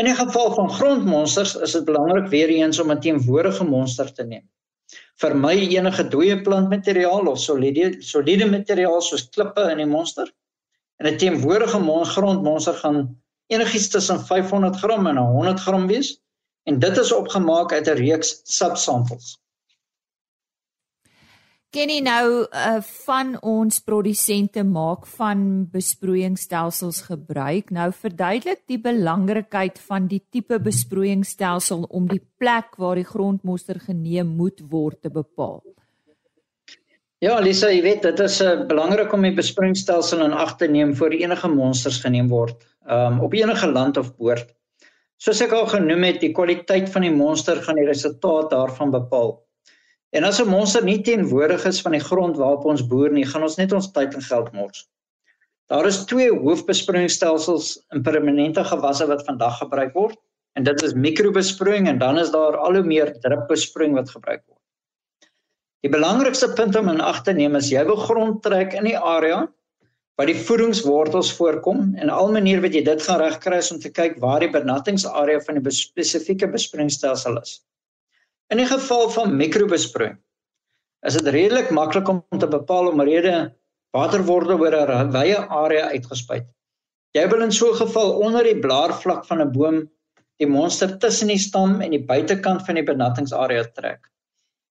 In 0.00 0.04
die 0.04 0.14
geval 0.14 0.54
van 0.54 0.70
grondmonsters 0.70 1.54
is 1.54 1.72
dit 1.72 1.84
belangrik 1.84 2.28
weer 2.32 2.48
eens 2.48 2.80
om 2.80 2.90
'n 2.92 3.00
teenwoordige 3.00 3.64
monster 3.64 4.12
te 4.12 4.24
neem. 4.24 4.48
Vermy 5.20 5.56
enige 5.76 6.08
dooie 6.08 6.40
plantmateriaal 6.40 7.26
of 7.26 7.38
soliede 7.38 7.96
soliede 7.98 8.46
materiaal 8.50 9.00
soos 9.00 9.28
klippe 9.28 9.66
in 9.70 9.76
die 9.76 9.86
monster. 9.86 10.32
En 10.96 11.12
'n 11.12 11.16
teenwoordige 11.16 12.04
grondmonster 12.14 12.74
gaan 12.74 13.20
enigiets 13.46 13.88
tussen 13.88 14.20
500 14.20 14.76
gram 14.76 15.06
en 15.06 15.16
100 15.16 15.60
gram 15.60 15.86
wees 15.86 16.20
en 16.62 16.78
dit 16.78 16.96
is 16.96 17.12
opgemaak 17.12 17.72
uit 17.72 17.88
'n 17.88 18.00
reeks 18.00 18.40
subsamples. 18.44 19.38
Kenny 21.70 22.00
nou 22.02 22.48
uh, 22.50 22.80
van 23.06 23.36
ons 23.46 23.76
produsente 23.86 24.64
maak 24.66 25.04
van 25.14 25.42
besproeiingsstelsels 25.70 27.04
gebruik. 27.06 27.68
Nou 27.70 27.92
verduidelik 27.94 28.64
die 28.66 28.78
belangrikheid 28.82 29.76
van 29.86 30.08
die 30.10 30.18
tipe 30.34 30.58
besproeiingsstelsel 30.58 31.84
om 31.94 32.08
die 32.10 32.18
plek 32.42 32.74
waar 32.74 32.98
die 32.98 33.06
grondmonster 33.06 33.78
geneem 33.84 34.32
moet 34.34 34.58
word 34.72 34.98
te 35.06 35.12
bepaal. 35.14 35.60
Ja, 37.22 37.36
Lisa, 37.38 37.70
jy 37.70 37.84
weet 37.84 38.02
dit 38.02 38.22
is 38.24 38.40
uh, 38.42 38.64
belangrik 38.66 39.14
om 39.14 39.22
die 39.28 39.36
besproeiingsstelsel 39.36 40.24
in 40.26 40.34
ag 40.34 40.56
te 40.58 40.66
neem 40.66 40.96
voor 40.98 41.14
enige 41.14 41.52
monsters 41.52 42.00
geneem 42.02 42.32
word, 42.32 42.64
um, 42.88 43.20
op 43.22 43.36
enige 43.38 43.70
land 43.70 44.00
of 44.00 44.10
boord. 44.16 44.50
Soos 45.22 45.44
ek 45.44 45.54
al 45.54 45.70
genoem 45.70 46.08
het, 46.08 46.18
die 46.24 46.32
kwaliteit 46.34 46.90
van 46.90 47.06
die 47.06 47.14
monster 47.14 47.62
gaan 47.62 47.78
die 47.78 47.86
resultaat 47.86 48.50
daarvan 48.56 48.90
bepaal. 48.96 49.36
En 50.10 50.24
as 50.24 50.40
'n 50.42 50.48
monster 50.48 50.84
nie 50.84 51.00
teenwoordig 51.02 51.64
is 51.64 51.80
van 51.80 51.92
die 51.92 52.06
grond 52.06 52.36
waarop 52.36 52.64
ons 52.64 52.86
boer 52.86 53.12
nie, 53.12 53.26
gaan 53.26 53.42
ons 53.42 53.56
net 53.56 53.72
ons 53.72 53.92
tyd 53.92 54.14
en 54.14 54.22
geld 54.22 54.52
mors. 54.52 54.88
Daar 55.70 55.86
is 55.86 56.04
twee 56.04 56.30
hoofbesproeiingsstelsels 56.30 57.78
in 57.94 58.02
permanente 58.02 58.64
gewasse 58.64 59.06
wat 59.06 59.24
vandag 59.24 59.58
gebruik 59.58 59.94
word, 59.94 60.18
en 60.58 60.66
dit 60.66 60.82
is 60.82 60.96
mikrobesproeiing 60.98 61.88
en 61.88 61.98
dan 61.98 62.18
is 62.18 62.32
daar 62.34 62.56
al 62.58 62.80
hoe 62.80 62.86
meer 62.86 63.12
drupbesproeiing 63.22 63.94
wat 63.94 64.10
gebruik 64.10 64.42
word. 64.46 64.58
Die 65.86 65.92
belangrikste 65.92 66.50
punt 66.58 66.76
om 66.76 66.90
in 66.92 67.00
ag 67.00 67.22
te 67.24 67.32
neem 67.32 67.56
is 67.56 67.70
jy 67.72 67.84
wil 67.88 67.96
grond 67.96 68.42
trek 68.44 68.74
in 68.76 68.90
die 68.90 68.98
area 68.98 69.46
waar 70.18 70.28
die 70.28 70.36
voedingswortels 70.36 71.30
voorkom 71.38 71.94
en 71.96 72.10
al 72.12 72.28
manier 72.34 72.60
wat 72.60 72.74
jy 72.76 72.82
dit 72.84 73.02
gaan 73.06 73.22
regkry 73.22 73.62
is 73.62 73.70
om 73.72 73.78
te 73.80 73.92
kyk 73.94 74.18
waar 74.20 74.42
die 74.44 74.50
benattingsarea 74.52 75.40
van 75.46 75.56
die 75.56 75.72
spesifieke 75.72 76.50
besproeiingsstelsel 76.50 77.38
is. 77.40 77.60
In 78.50 78.58
die 78.58 78.66
geval 78.66 79.06
van 79.14 79.36
mikrobesproeiing 79.38 80.16
is 81.06 81.16
dit 81.16 81.28
redelik 81.32 81.68
maklik 81.70 82.08
om 82.10 82.18
te 82.42 82.48
bepaal 82.50 82.90
omrede 82.90 83.34
water 83.94 84.24
word 84.26 84.50
oor 84.50 84.74
'n 84.74 85.12
wye 85.14 85.38
area 85.38 85.86
uitgespuit. 85.94 86.48
Jy 87.14 87.28
wil 87.30 87.42
in 87.46 87.52
so 87.52 87.70
'n 87.70 87.78
geval 87.78 88.10
onder 88.26 88.42
die 88.44 88.58
blaarvlak 88.58 89.24
van 89.30 89.40
'n 89.42 89.52
boom 89.52 89.78
die 90.42 90.50
monster 90.50 90.98
tussen 90.98 91.28
die 91.28 91.38
stam 91.38 91.80
en 91.80 91.90
die 91.90 92.02
buitekant 92.02 92.66
van 92.66 92.74
die 92.74 92.82
benattingsarea 92.82 93.64
trek. 93.74 94.10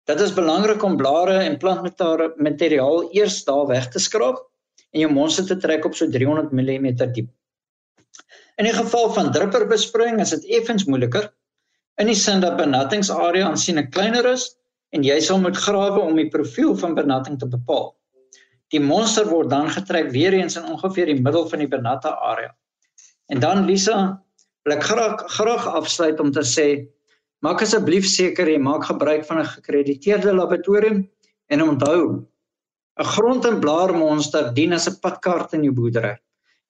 Dit 0.07 0.21
is 0.21 0.33
belangrik 0.33 0.83
om 0.83 0.97
blare 0.97 1.37
en 1.43 1.57
plantmateriaal 1.57 3.09
eers 3.11 3.43
daar 3.43 3.67
weg 3.67 3.89
te 3.91 3.99
skraap 3.99 4.39
en 4.93 4.99
jou 5.01 5.11
monster 5.11 5.45
te 5.45 5.57
trek 5.57 5.85
op 5.85 5.95
so 5.95 6.07
300 6.07 6.51
mm 6.51 6.95
diep. 7.11 7.29
In 8.55 8.63
die 8.63 8.73
geval 8.73 9.11
van 9.13 9.31
drupperbesproeiing 9.31 10.21
is 10.21 10.29
dit 10.29 10.45
effens 10.45 10.85
moeiliker 10.85 11.34
in 12.01 12.07
die 12.07 12.15
sin 12.15 12.41
dat 12.43 12.57
benattingsarea 12.57 13.47
aansienlik 13.47 13.91
kleiner 13.91 14.25
is 14.25 14.49
en 14.95 15.03
jy 15.03 15.19
sal 15.23 15.39
moet 15.39 15.57
grawe 15.57 15.99
om 15.99 16.15
die 16.15 16.29
profiel 16.29 16.75
van 16.77 16.95
benatting 16.95 17.39
te 17.39 17.47
bepaal. 17.47 17.93
Die 18.73 18.81
monster 18.81 19.27
word 19.29 19.49
dan 19.49 19.69
getrek 19.69 20.11
weer 20.11 20.33
eens 20.33 20.57
in 20.59 20.65
ongeveer 20.65 21.11
die 21.11 21.21
middel 21.21 21.47
van 21.49 21.59
die 21.59 21.69
benatte 21.71 22.11
area. 22.11 22.51
En 23.31 23.39
dan 23.39 23.65
Lisa, 23.65 24.21
wil 24.65 24.75
ek 24.75 24.83
graag 24.83 25.23
graag 25.37 25.67
afsluit 25.67 26.19
om 26.19 26.31
te 26.31 26.43
sê 26.43 26.67
Maak 27.45 27.61
asseblief 27.61 28.07
seker 28.09 28.47
jy 28.49 28.57
maak 28.57 28.87
gebruik 28.87 29.25
van 29.27 29.39
'n 29.39 29.45
gekrediteerde 29.45 30.31
laboratorium 30.33 31.03
en 31.53 31.61
onthou 31.61 32.25
'n 32.97 33.09
grond- 33.15 33.45
en 33.45 33.59
blaarmonster 33.59 34.53
dien 34.53 34.73
as 34.73 34.87
'n 34.87 34.99
padkaart 35.01 35.53
in 35.53 35.63
jou 35.63 35.73
boerdery. 35.73 36.17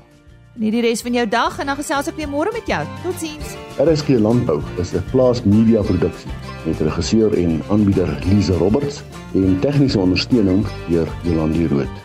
En 0.55 0.63
hierdie 0.63 0.85
res 0.85 1.01
van 1.03 1.15
jou 1.17 1.25
dag 1.27 1.57
en 1.59 1.67
dan 1.67 1.79
gesels 1.79 2.07
ek 2.07 2.19
weer 2.19 2.29
môre 2.31 2.51
met 2.55 2.69
jou. 2.69 2.79
Totsiens. 3.03 3.55
RSG 3.83 4.21
Landbou 4.23 4.61
is 4.79 4.93
'n 4.95 5.03
plaas 5.11 5.43
media 5.43 5.81
produksie 5.81 6.31
met 6.65 6.79
regisseur 6.79 7.33
en 7.33 7.61
aanbieder 7.69 8.07
Lize 8.31 8.53
Roberts 8.53 9.03
en 9.33 9.59
tegniese 9.59 9.99
ondersteuning 9.99 10.65
deur 10.87 11.07
Jolande 11.23 11.67
Rooi. 11.67 12.04